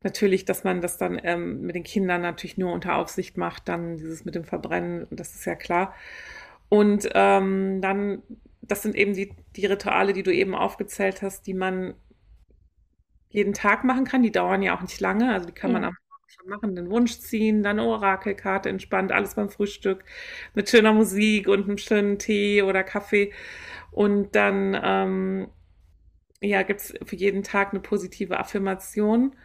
[0.02, 3.96] natürlich, dass man das dann ähm, mit den Kindern natürlich nur unter Aufsicht macht, dann
[3.96, 5.94] dieses mit dem Verbrennen, das ist ja klar.
[6.68, 8.22] Und ähm, dann,
[8.68, 11.94] das sind eben die, die Rituale, die du eben aufgezählt hast, die man
[13.28, 14.22] jeden Tag machen kann.
[14.22, 15.80] Die dauern ja auch nicht lange, also die kann ja.
[15.80, 15.96] man am
[16.28, 20.04] schon machen, den Wunsch ziehen, dann Orakelkarte entspannt, alles beim Frühstück
[20.54, 23.32] mit schöner Musik und einem schönen Tee oder Kaffee.
[23.90, 25.48] Und dann ähm,
[26.40, 29.36] ja, gibt es für jeden Tag eine positive Affirmation.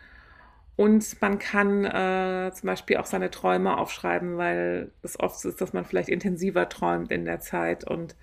[0.75, 5.61] Und man kann äh, zum Beispiel auch seine Träume aufschreiben, weil es oft so ist,
[5.61, 8.15] dass man vielleicht intensiver träumt in der Zeit und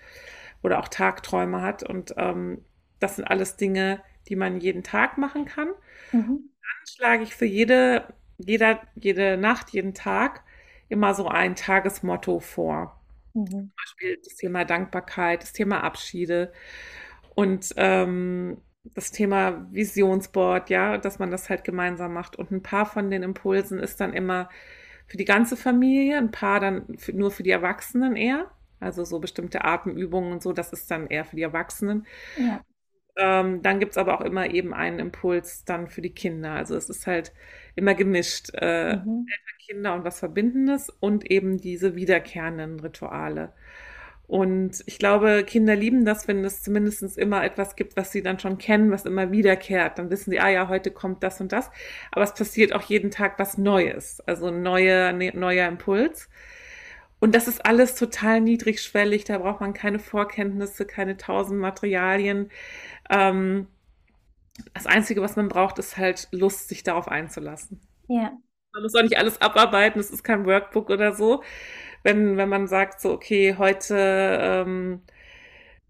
[0.62, 1.82] oder auch Tagträume hat.
[1.82, 2.64] Und ähm,
[2.98, 5.68] das sind alles Dinge, die man jeden Tag machen kann.
[6.12, 6.50] Mhm.
[6.60, 10.42] Dann schlage ich für jede, jeder, jede Nacht, jeden Tag
[10.88, 13.00] immer so ein Tagesmotto vor.
[13.34, 13.46] Mhm.
[13.46, 16.52] Zum Beispiel das Thema Dankbarkeit, das Thema Abschiede
[17.34, 18.58] und ähm,
[18.94, 22.36] das Thema Visionsboard, ja, dass man das halt gemeinsam macht.
[22.36, 24.48] Und ein paar von den Impulsen ist dann immer
[25.06, 28.50] für die ganze Familie, ein paar dann für, nur für die Erwachsenen eher.
[28.80, 32.06] Also so bestimmte Atemübungen und so, das ist dann eher für die Erwachsenen.
[32.36, 32.64] Ja.
[33.16, 36.52] Ähm, dann gibt es aber auch immer eben einen Impuls dann für die Kinder.
[36.52, 37.32] Also es ist halt
[37.74, 38.50] immer gemischt.
[38.54, 39.26] Äh, mhm.
[39.68, 43.52] Kinder und was Verbindendes und eben diese wiederkehrenden Rituale.
[44.26, 48.38] Und ich glaube, Kinder lieben das, wenn es zumindest immer etwas gibt, was sie dann
[48.38, 49.98] schon kennen, was immer wiederkehrt.
[49.98, 51.70] Dann wissen sie, ah ja, heute kommt das und das.
[52.12, 56.28] Aber es passiert auch jeden Tag was Neues, also ein neuer, ne, neuer Impuls.
[57.20, 59.24] Und das ist alles total niedrigschwellig.
[59.24, 62.50] Da braucht man keine Vorkenntnisse, keine tausend Materialien.
[63.10, 63.66] Ähm,
[64.74, 67.80] das Einzige, was man braucht, ist halt Lust, sich darauf einzulassen.
[68.08, 68.32] Ja.
[68.72, 71.42] Man muss auch nicht alles abarbeiten, es ist kein Workbook oder so.
[72.02, 73.96] Wenn, wenn man sagt, so, okay, heute
[74.40, 75.02] ähm,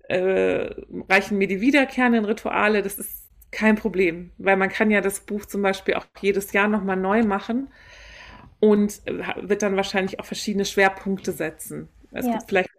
[0.08, 0.70] äh,
[1.08, 5.44] reichen mir die wiederkehrenden Rituale, das ist kein Problem, weil man kann ja das Buch
[5.46, 7.68] zum Beispiel auch jedes Jahr nochmal neu machen
[8.60, 11.88] und äh, wird dann wahrscheinlich auch verschiedene Schwerpunkte setzen.
[12.12, 12.32] Es ja.
[12.32, 12.70] gibt vielleicht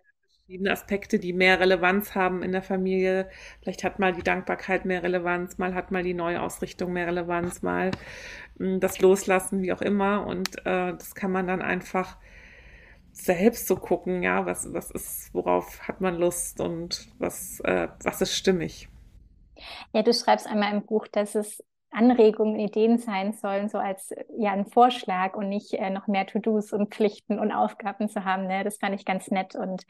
[0.50, 3.30] verschiedene Aspekte, die mehr Relevanz haben in der Familie.
[3.62, 7.92] Vielleicht hat mal die Dankbarkeit mehr Relevanz, mal hat mal die Neuausrichtung mehr Relevanz, mal
[8.58, 10.26] hm, das Loslassen, wie auch immer.
[10.26, 12.18] Und äh, das kann man dann einfach
[13.12, 18.22] selbst so gucken, ja, was, was ist, worauf hat man Lust und was, äh, was
[18.22, 18.90] ist stimmig.
[19.94, 24.52] Ja, du schreibst einmal im Buch, dass es Anregungen, Ideen sein sollen, so als ja
[24.52, 28.48] ein Vorschlag und nicht äh, noch mehr To-Dos und Pflichten und Aufgaben zu haben.
[28.48, 28.64] Ne?
[28.64, 29.84] Das fand ich ganz nett und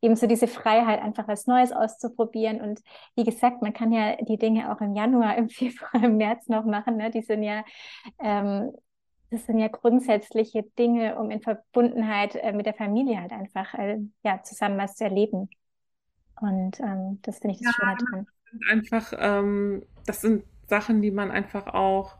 [0.00, 2.60] eben so diese Freiheit, einfach was Neues auszuprobieren.
[2.60, 2.80] Und
[3.16, 6.64] wie gesagt, man kann ja die Dinge auch im Januar, im Februar, im März noch
[6.64, 6.96] machen.
[6.96, 7.10] Ne?
[7.10, 7.64] Die sind ja
[8.18, 8.72] ähm,
[9.32, 13.98] das sind ja grundsätzliche Dinge, um in Verbundenheit äh, mit der Familie halt einfach äh,
[14.22, 15.48] ja, zusammen was zu erleben.
[16.40, 18.26] Und ähm, das finde ich das ja, Schöne dran.
[18.68, 22.16] Einfach, ähm, das sind Sachen, die man einfach auch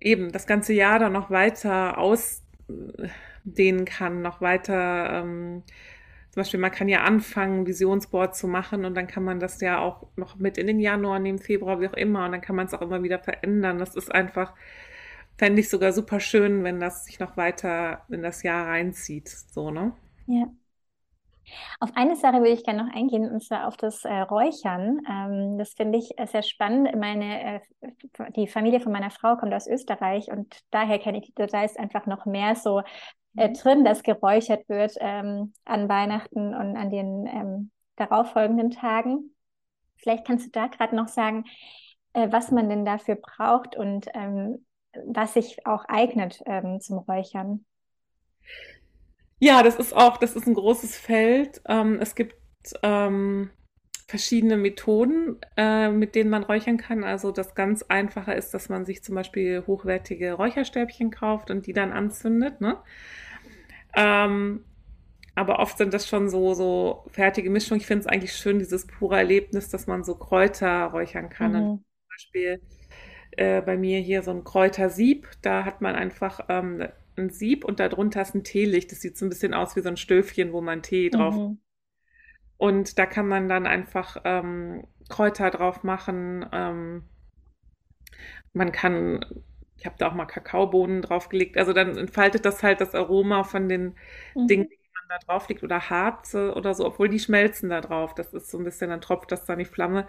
[0.00, 5.22] eben das ganze Jahr dann noch weiter ausdehnen kann, noch weiter.
[5.22, 5.64] Ähm,
[6.30, 9.60] zum zum Beispiel, man kann ja anfangen, Visionsboard zu machen und dann kann man das
[9.60, 12.26] ja auch noch mit in den Januar nehmen, Februar, wie auch immer.
[12.26, 13.78] Und dann kann man es auch immer wieder verändern.
[13.78, 14.54] Das ist einfach,
[15.38, 19.28] fände ich sogar super schön, wenn das sich noch weiter in das Jahr reinzieht.
[19.28, 19.92] So, ne?
[20.26, 20.52] Ja.
[21.80, 25.00] Auf eine Sache würde ich gerne noch eingehen, und zwar auf das äh, Räuchern.
[25.08, 26.94] Ähm, das finde ich sehr spannend.
[26.96, 27.60] Meine, äh,
[28.36, 32.06] die Familie von meiner Frau kommt aus Österreich und daher kenne ich, da ist einfach
[32.06, 32.82] noch mehr so
[33.36, 33.54] äh, mhm.
[33.54, 39.34] drin, dass geräuchert wird ähm, an Weihnachten und an den ähm, darauffolgenden Tagen.
[39.96, 41.44] Vielleicht kannst du da gerade noch sagen,
[42.12, 44.64] äh, was man denn dafür braucht und ähm,
[45.06, 47.64] was sich auch eignet ähm, zum Räuchern.
[49.38, 51.60] Ja, das ist auch, das ist ein großes Feld.
[51.68, 52.34] Ähm, es gibt
[52.82, 53.50] ähm,
[54.06, 57.04] verschiedene Methoden, äh, mit denen man räuchern kann.
[57.04, 61.72] Also das ganz Einfache ist, dass man sich zum Beispiel hochwertige Räucherstäbchen kauft und die
[61.72, 62.60] dann anzündet.
[62.60, 62.78] Ne?
[63.94, 64.64] Ähm,
[65.34, 67.80] aber oft sind das schon so, so fertige Mischungen.
[67.80, 71.52] Ich finde es eigentlich schön, dieses pure Erlebnis, dass man so Kräuter räuchern kann.
[71.52, 71.76] Mhm.
[71.76, 72.60] Zum Beispiel
[73.36, 75.28] äh, bei mir hier so ein Kräutersieb.
[75.42, 76.88] Da hat man einfach ähm,
[77.18, 78.92] ein Sieb und darunter ist ein Teelicht.
[78.92, 81.34] Das sieht so ein bisschen aus wie so ein Stöfchen, wo man Tee drauf.
[81.34, 81.58] Mhm.
[82.56, 86.46] Und da kann man dann einfach ähm, Kräuter drauf machen.
[86.52, 87.04] Ähm,
[88.52, 89.24] man kann,
[89.76, 91.56] ich habe da auch mal Kakaobohnen draufgelegt.
[91.56, 93.94] Also dann entfaltet das halt das Aroma von den
[94.34, 94.46] mhm.
[94.48, 98.14] Dingen, die man da drauf legt oder Harze oder so, obwohl die schmelzen da drauf.
[98.14, 100.06] Das ist so ein bisschen, dann tropft das da die Flamme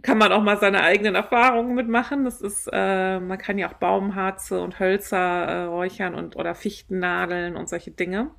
[0.00, 2.24] kann man auch mal seine eigenen Erfahrungen mitmachen.
[2.24, 7.56] Das ist, äh, man kann ja auch Baumharze und Hölzer äh, räuchern und oder Fichtennadeln
[7.56, 8.30] und solche Dinge.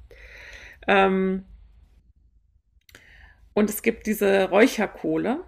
[0.88, 1.46] Ähm,
[3.54, 5.42] und es gibt diese Räucherkohle.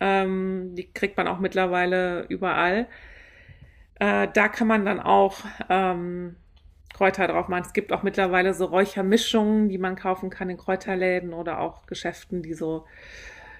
[0.00, 2.86] Ähm, die kriegt man auch mittlerweile überall.
[3.98, 5.38] Äh, da kann man dann auch
[5.70, 6.36] ähm,
[6.92, 7.64] Kräuter drauf machen.
[7.64, 12.42] Es gibt auch mittlerweile so Räuchermischungen, die man kaufen kann in Kräuterläden oder auch Geschäften,
[12.42, 12.84] die so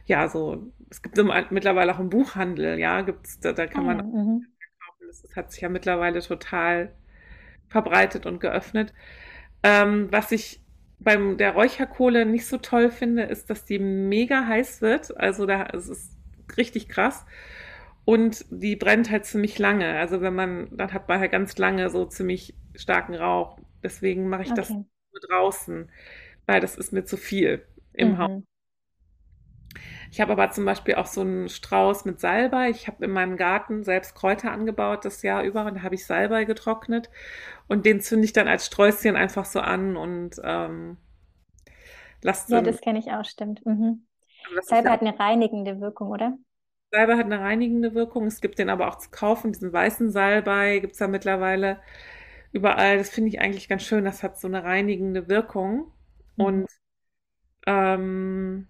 [0.06, 1.16] ja, so, es gibt
[1.50, 4.46] mittlerweile auch im Buchhandel, ja, gibt's, da, da kann man oh, kaufen.
[5.06, 6.92] Das, das, hat sich ja mittlerweile total
[7.68, 8.92] verbreitet und geöffnet.
[9.62, 10.60] Ähm, was ich
[10.98, 15.16] beim der Räucherkohle nicht so toll finde, ist, dass die mega heiß wird.
[15.16, 16.16] Also da es ist
[16.56, 17.26] richtig krass.
[18.04, 19.98] Und die brennt halt ziemlich lange.
[19.98, 23.58] Also wenn man, dann hat man halt ganz lange so ziemlich starken Rauch.
[23.82, 24.60] Deswegen mache ich okay.
[24.60, 24.86] das nur
[25.28, 25.90] draußen,
[26.46, 28.18] weil das ist mir zu viel im mhm.
[28.18, 28.42] Haus.
[30.10, 32.70] Ich habe aber zum Beispiel auch so einen Strauß mit Salbei.
[32.70, 36.06] Ich habe in meinem Garten selbst Kräuter angebaut das Jahr über und da habe ich
[36.06, 37.10] Salbei getrocknet
[37.68, 40.96] und den zünde ich dann als Sträußchen einfach so an und ähm,
[42.22, 43.64] lasse Ja, das kenne ich auch, stimmt.
[43.66, 44.06] Mhm.
[44.62, 46.38] Salbei ja hat eine reinigende Wirkung, oder?
[46.92, 48.26] Salbei hat eine reinigende Wirkung.
[48.26, 51.80] Es gibt den aber auch zu kaufen, diesen weißen Salbei gibt es da mittlerweile
[52.52, 52.98] überall.
[52.98, 54.04] Das finde ich eigentlich ganz schön.
[54.04, 55.92] Das hat so eine reinigende Wirkung.
[56.36, 56.44] Mhm.
[56.44, 56.66] Und
[57.66, 58.68] ähm,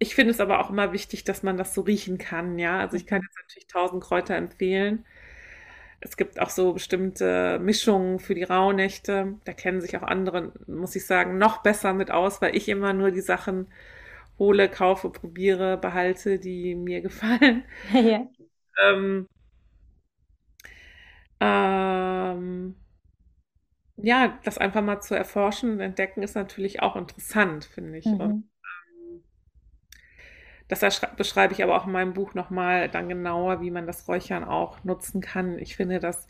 [0.00, 2.80] ich finde es aber auch immer wichtig, dass man das so riechen kann, ja.
[2.80, 5.04] Also ich kann jetzt natürlich tausend Kräuter empfehlen.
[6.00, 9.34] Es gibt auch so bestimmte Mischungen für die Rauhnächte.
[9.44, 12.92] Da kennen sich auch andere, muss ich sagen, noch besser mit aus, weil ich immer
[12.94, 13.68] nur die Sachen
[14.38, 17.64] hole, kaufe, probiere, behalte, die mir gefallen.
[17.92, 18.26] Ja.
[18.82, 19.26] Ähm,
[21.40, 22.74] ähm,
[23.96, 28.06] ja, das einfach mal zu erforschen und entdecken ist natürlich auch interessant, finde ich.
[28.06, 28.20] Mhm.
[28.20, 28.49] Und
[30.70, 34.44] das beschreibe ich aber auch in meinem Buch nochmal dann genauer, wie man das Räuchern
[34.44, 35.58] auch nutzen kann.
[35.58, 36.28] Ich finde, das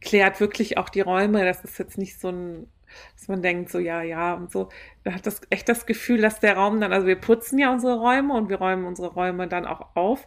[0.00, 1.44] klärt wirklich auch die Räume.
[1.44, 2.68] Das ist jetzt nicht so ein,
[3.14, 4.70] dass man denkt, so ja, ja und so.
[5.04, 7.98] Man hat das echt das Gefühl, dass der Raum dann, also wir putzen ja unsere
[7.98, 10.26] Räume und wir räumen unsere Räume dann auch auf.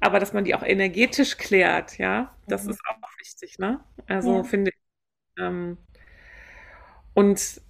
[0.00, 2.70] Aber dass man die auch energetisch klärt, ja, das mhm.
[2.70, 3.80] ist auch wichtig, ne?
[4.06, 4.42] Also ja.
[4.44, 5.42] finde ich.
[5.42, 5.78] Ähm,
[7.14, 7.60] und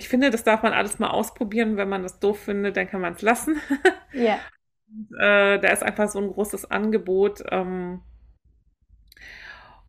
[0.00, 1.76] ich finde, das darf man alles mal ausprobieren.
[1.76, 3.60] Wenn man das doof findet, dann kann man es lassen.
[4.12, 4.50] Ja.
[5.18, 7.42] äh, da ist einfach so ein großes Angebot.
[7.50, 8.00] Ähm,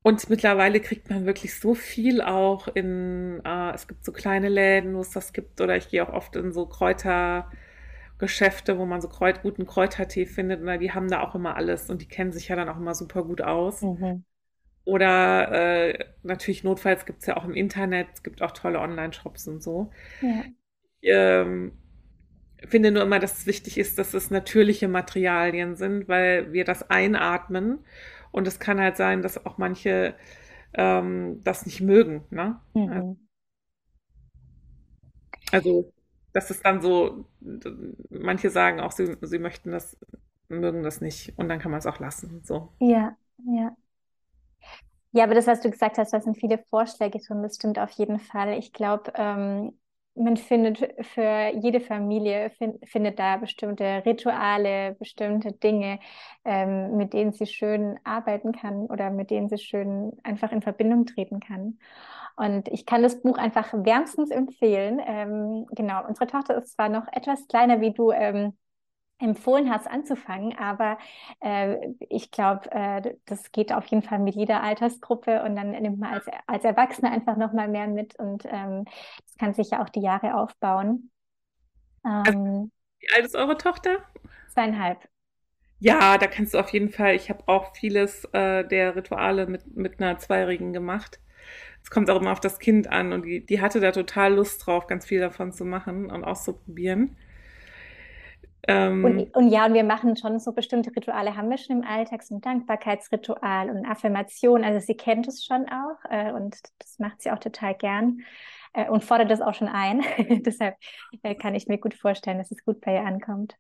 [0.03, 4.95] und mittlerweile kriegt man wirklich so viel auch in, äh, es gibt so kleine Läden,
[4.95, 7.51] wo es das gibt, oder ich gehe auch oft in so Kräutergeschäfte,
[8.77, 12.01] wo man so Kräut, guten Kräutertee findet, und die haben da auch immer alles und
[12.01, 13.81] die kennen sich ja dann auch immer super gut aus.
[13.81, 14.23] Mhm.
[14.91, 19.47] Oder äh, natürlich notfalls gibt es ja auch im Internet, es gibt auch tolle Online-Shops
[19.47, 19.89] und so.
[20.19, 20.43] Ja.
[20.99, 21.71] Ich ähm,
[22.67, 26.89] finde nur immer, dass es wichtig ist, dass es natürliche Materialien sind, weil wir das
[26.89, 27.79] einatmen.
[28.31, 30.13] Und es kann halt sein, dass auch manche
[30.73, 32.25] ähm, das nicht mögen.
[32.29, 32.59] Ne?
[32.73, 33.17] Mhm.
[35.53, 35.93] Also,
[36.33, 37.23] das ist dann so,
[38.09, 39.97] manche sagen auch, sie, sie möchten das,
[40.49, 42.41] mögen das nicht und dann kann man es auch lassen.
[42.43, 42.73] So.
[42.79, 43.15] Ja,
[43.45, 43.73] ja.
[45.13, 47.91] Ja, aber das, was du gesagt hast, da sind viele Vorschläge drin, das stimmt auf
[47.91, 48.57] jeden Fall.
[48.57, 49.77] Ich glaube, ähm,
[50.15, 50.79] man findet
[51.13, 55.99] für jede Familie find, findet da bestimmte Rituale, bestimmte Dinge,
[56.45, 61.05] ähm, mit denen sie schön arbeiten kann oder mit denen sie schön einfach in Verbindung
[61.05, 61.77] treten kann.
[62.37, 64.99] Und ich kann das Buch einfach wärmstens empfehlen.
[65.05, 68.11] Ähm, genau, unsere Tochter ist zwar noch etwas kleiner wie du.
[68.11, 68.53] Ähm,
[69.21, 70.57] empfohlen hast, anzufangen.
[70.57, 70.97] Aber
[71.39, 71.77] äh,
[72.09, 76.13] ich glaube, äh, das geht auf jeden Fall mit jeder Altersgruppe und dann nimmt man
[76.13, 78.85] als, als Erwachsene einfach nochmal mehr mit und ähm,
[79.25, 81.11] das kann sich ja auch die Jahre aufbauen.
[82.03, 83.97] Also, ähm, wie alt ist eure Tochter?
[84.53, 85.07] Zweieinhalb.
[85.79, 89.75] Ja, da kannst du auf jeden Fall, ich habe auch vieles äh, der Rituale mit,
[89.75, 91.19] mit einer Zweijährigen gemacht.
[91.83, 94.65] Es kommt auch immer auf das Kind an und die, die hatte da total Lust
[94.65, 97.17] drauf, ganz viel davon zu machen und auszuprobieren.
[98.67, 101.87] Ähm, und, und, ja, und wir machen schon so bestimmte Rituale, haben wir schon im
[101.87, 104.63] Alltag, so ein Dankbarkeitsritual und Affirmation.
[104.63, 108.21] Also sie kennt es schon auch äh, und das macht sie auch total gern
[108.73, 110.03] äh, und fordert das auch schon ein.
[110.45, 110.75] Deshalb
[111.23, 113.55] äh, kann ich mir gut vorstellen, dass es gut bei ihr ankommt.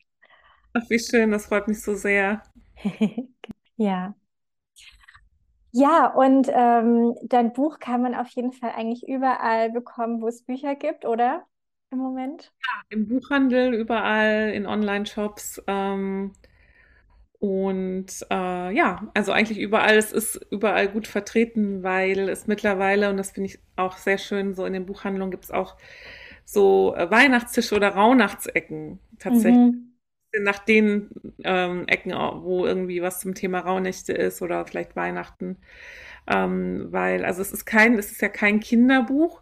[0.73, 2.43] Ach, wie schön, das freut mich so sehr.
[3.77, 4.15] ja.
[5.73, 10.43] Ja, und ähm, dein Buch kann man auf jeden Fall eigentlich überall bekommen, wo es
[10.43, 11.45] Bücher gibt, oder?
[11.91, 12.51] Im Moment?
[12.65, 15.61] Ja, im Buchhandel, überall, in Online-Shops.
[15.67, 16.33] Ähm,
[17.39, 23.17] und äh, ja, also eigentlich überall, es ist überall gut vertreten, weil es mittlerweile, und
[23.17, 25.75] das finde ich auch sehr schön, so in den Buchhandlungen gibt es auch
[26.45, 29.57] so äh, Weihnachtstische oder Rauhnachtsecken tatsächlich.
[29.57, 29.87] Mhm.
[30.39, 31.09] Nach den
[31.43, 35.57] ähm, Ecken, wo irgendwie was zum Thema Rauhnächte ist oder vielleicht Weihnachten.
[36.27, 39.41] Ähm, weil, also es ist kein, es ist ja kein Kinderbuch,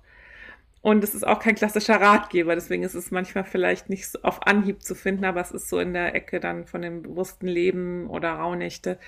[0.82, 4.46] und es ist auch kein klassischer Ratgeber, deswegen ist es manchmal vielleicht nicht so auf
[4.48, 8.08] Anhieb zu finden, aber es ist so in der Ecke dann von dem bewussten Leben
[8.10, 9.00] oder Rauhnächte.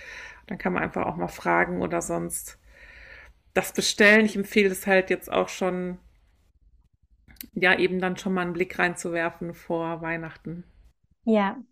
[0.47, 2.59] Dann kann man einfach auch mal fragen oder sonst
[3.53, 4.25] das bestellen.
[4.25, 5.99] Ich empfehle es halt jetzt auch schon,
[7.53, 10.65] ja, eben dann schon mal einen Blick reinzuwerfen vor Weihnachten.
[11.25, 11.63] Ja,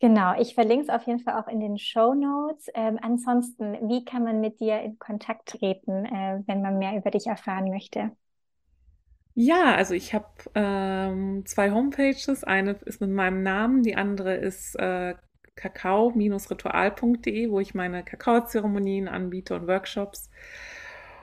[0.00, 2.68] Genau, ich verlinke es auf jeden Fall auch in den Show Notes.
[2.74, 7.10] Ähm, ansonsten, wie kann man mit dir in Kontakt treten, äh, wenn man mehr über
[7.10, 8.10] dich erfahren möchte?
[9.42, 12.44] Ja, also ich habe ähm, zwei Homepages.
[12.44, 15.14] Eine ist mit meinem Namen, die andere ist äh,
[15.54, 20.28] kakao-ritual.de, wo ich meine Kakaozeremonien anbiete und Workshops.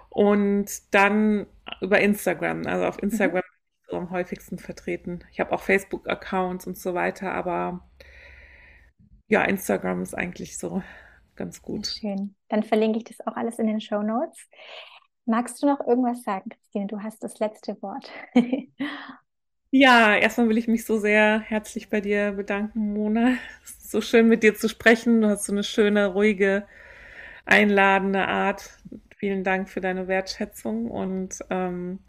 [0.10, 1.46] Und dann
[1.80, 2.66] über Instagram.
[2.66, 3.88] Also auf Instagram mhm.
[3.88, 5.24] so am häufigsten vertreten.
[5.32, 7.88] Ich habe auch Facebook-Accounts und so weiter, aber
[9.28, 10.82] ja, Instagram ist eigentlich so
[11.36, 11.86] ganz gut.
[11.86, 12.34] Schön.
[12.50, 14.50] Dann verlinke ich das auch alles in den Show Notes.
[15.28, 16.88] Magst du noch irgendwas sagen, Christine?
[16.88, 18.10] Du hast das letzte Wort.
[19.72, 23.34] ja, erstmal will ich mich so sehr herzlich bei dir bedanken, Mona.
[23.64, 25.22] Es ist so schön mit dir zu sprechen.
[25.22, 26.68] Du hast so eine schöne, ruhige,
[27.46, 28.80] einladende Art.
[29.18, 32.00] Vielen Dank für deine Wertschätzung und ähm,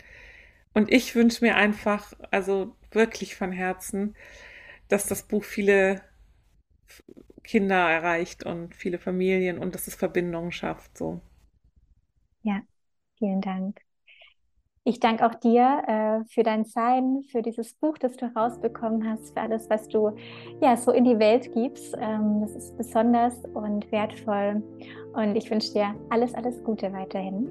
[0.74, 4.16] und ich wünsche mir einfach, also wirklich von Herzen,
[4.88, 6.02] dass das Buch viele
[7.42, 10.96] Kinder erreicht und viele Familien und dass es Verbindungen schafft.
[10.96, 11.20] So.
[12.42, 12.64] Ja,
[13.18, 13.80] Vielen Dank.
[14.84, 19.34] Ich danke auch dir äh, für dein Sein, für dieses Buch, das du rausbekommen hast,
[19.34, 20.12] für alles, was du
[20.62, 21.94] ja so in die Welt gibst.
[22.00, 24.62] Ähm, das ist besonders und wertvoll.
[25.12, 27.50] Und ich wünsche dir alles, alles Gute weiterhin.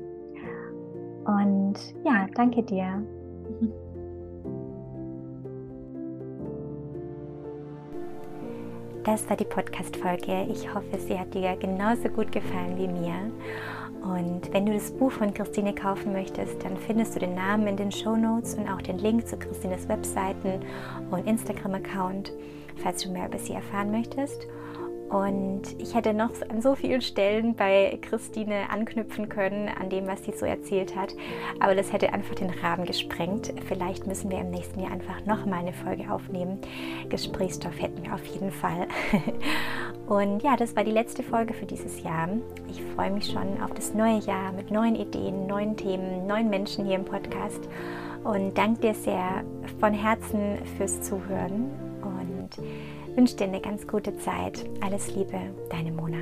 [1.25, 3.03] Und ja, danke dir.
[9.03, 10.47] Das war die Podcast-Folge.
[10.49, 13.31] Ich hoffe, sie hat dir genauso gut gefallen wie mir.
[14.07, 17.75] Und wenn du das Buch von Christine kaufen möchtest, dann findest du den Namen in
[17.75, 20.61] den Show Notes und auch den Link zu Christines Webseiten
[21.11, 22.31] und Instagram-Account,
[22.81, 24.47] falls du mehr über sie erfahren möchtest.
[25.09, 30.25] Und ich hätte noch an so vielen Stellen bei Christine anknüpfen können, an dem, was
[30.25, 31.15] sie so erzählt hat.
[31.59, 33.53] Aber das hätte einfach den Rahmen gesprengt.
[33.67, 36.59] Vielleicht müssen wir im nächsten Jahr einfach nochmal eine Folge aufnehmen.
[37.09, 38.87] Gesprächsstoff hätten wir auf jeden Fall.
[40.07, 42.29] Und ja, das war die letzte Folge für dieses Jahr.
[42.69, 46.85] Ich freue mich schon auf das neue Jahr mit neuen Ideen, neuen Themen, neuen Menschen
[46.85, 47.61] hier im Podcast.
[48.23, 49.43] Und danke dir sehr
[49.79, 51.71] von Herzen fürs Zuhören.
[52.01, 52.49] Und
[53.17, 54.63] wünsche dir eine ganz gute Zeit.
[54.79, 55.39] Alles Liebe,
[55.69, 56.19] deine Mona.